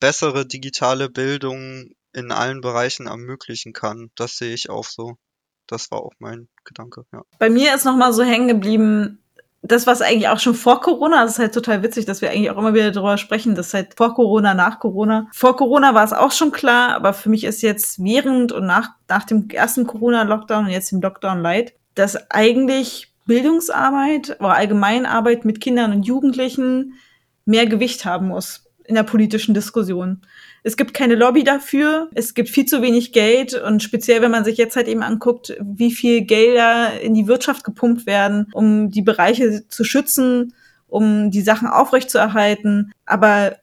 [0.00, 4.10] bessere digitale Bildung in allen Bereichen ermöglichen kann.
[4.16, 5.16] Das sehe ich auch so.
[5.66, 7.22] Das war auch mein Gedanke, ja.
[7.38, 9.24] Bei mir ist nochmal so hängen geblieben,
[9.62, 12.50] das, was eigentlich auch schon vor Corona, das ist halt total witzig, dass wir eigentlich
[12.50, 15.28] auch immer wieder darüber sprechen, das ist halt vor Corona, nach Corona.
[15.32, 18.90] Vor Corona war es auch schon klar, aber für mich ist jetzt während und nach,
[19.08, 25.60] nach dem ersten Corona-Lockdown und jetzt dem Lockdown Light, dass eigentlich Bildungsarbeit oder Allgemeinarbeit mit
[25.60, 26.94] Kindern und Jugendlichen
[27.44, 30.22] mehr Gewicht haben muss in der politischen Diskussion.
[30.62, 34.44] Es gibt keine Lobby dafür, es gibt viel zu wenig Geld und speziell, wenn man
[34.44, 39.02] sich jetzt halt eben anguckt, wie viel Gelder in die Wirtschaft gepumpt werden, um die
[39.02, 40.54] Bereiche zu schützen,
[40.88, 42.92] um die Sachen aufrechtzuerhalten.
[43.04, 43.56] Aber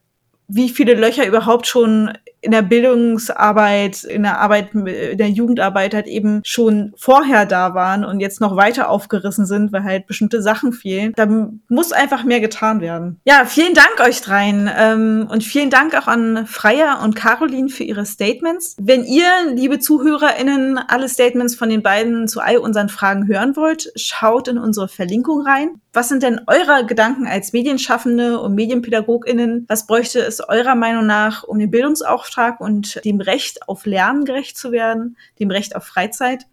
[0.47, 2.13] wie viele Löcher überhaupt schon
[2.45, 8.05] in der Bildungsarbeit, in der Arbeit, in der Jugendarbeit halt eben schon vorher da waren
[8.05, 11.13] und jetzt noch weiter aufgerissen sind, weil halt bestimmte Sachen fehlen.
[11.15, 11.27] Da
[11.67, 13.19] muss einfach mehr getan werden.
[13.25, 17.83] Ja, vielen Dank euch dreien ähm, und vielen Dank auch an Freier und Caroline für
[17.83, 18.75] ihre Statements.
[18.79, 23.91] Wenn ihr, liebe ZuhörerInnen, alle Statements von den beiden zu all unseren Fragen hören wollt,
[23.95, 25.81] schaut in unsere Verlinkung rein.
[25.93, 29.65] Was sind denn eure Gedanken als Medienschaffende und MedienpädagogInnen?
[29.69, 34.25] Was bräuchte es eurer Meinung nach, um den Bildungsauftrag Bildungsauftrag und dem Recht auf Lernen
[34.25, 36.45] gerecht zu werden, dem Recht auf Freizeit.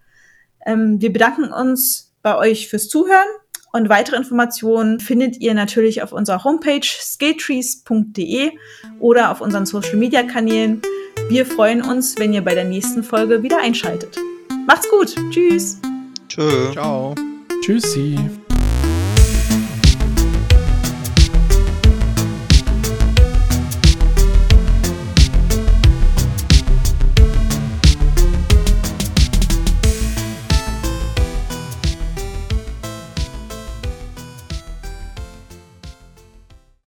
[0.65, 3.27] Ähm, wir bedanken uns bei euch fürs Zuhören
[3.73, 8.53] und weitere Informationen findet ihr natürlich auf unserer Homepage skilltrees.de
[9.01, 10.83] oder auf unseren Social Media Kanälen.
[11.29, 14.19] Wir freuen uns, wenn ihr bei der nächsten Folge wieder einschaltet.
[14.67, 15.15] Macht's gut.
[15.31, 15.79] Tschüss.
[16.29, 16.73] Tschö.
[16.73, 17.15] Ciao.
[17.63, 18.17] Tschüssi.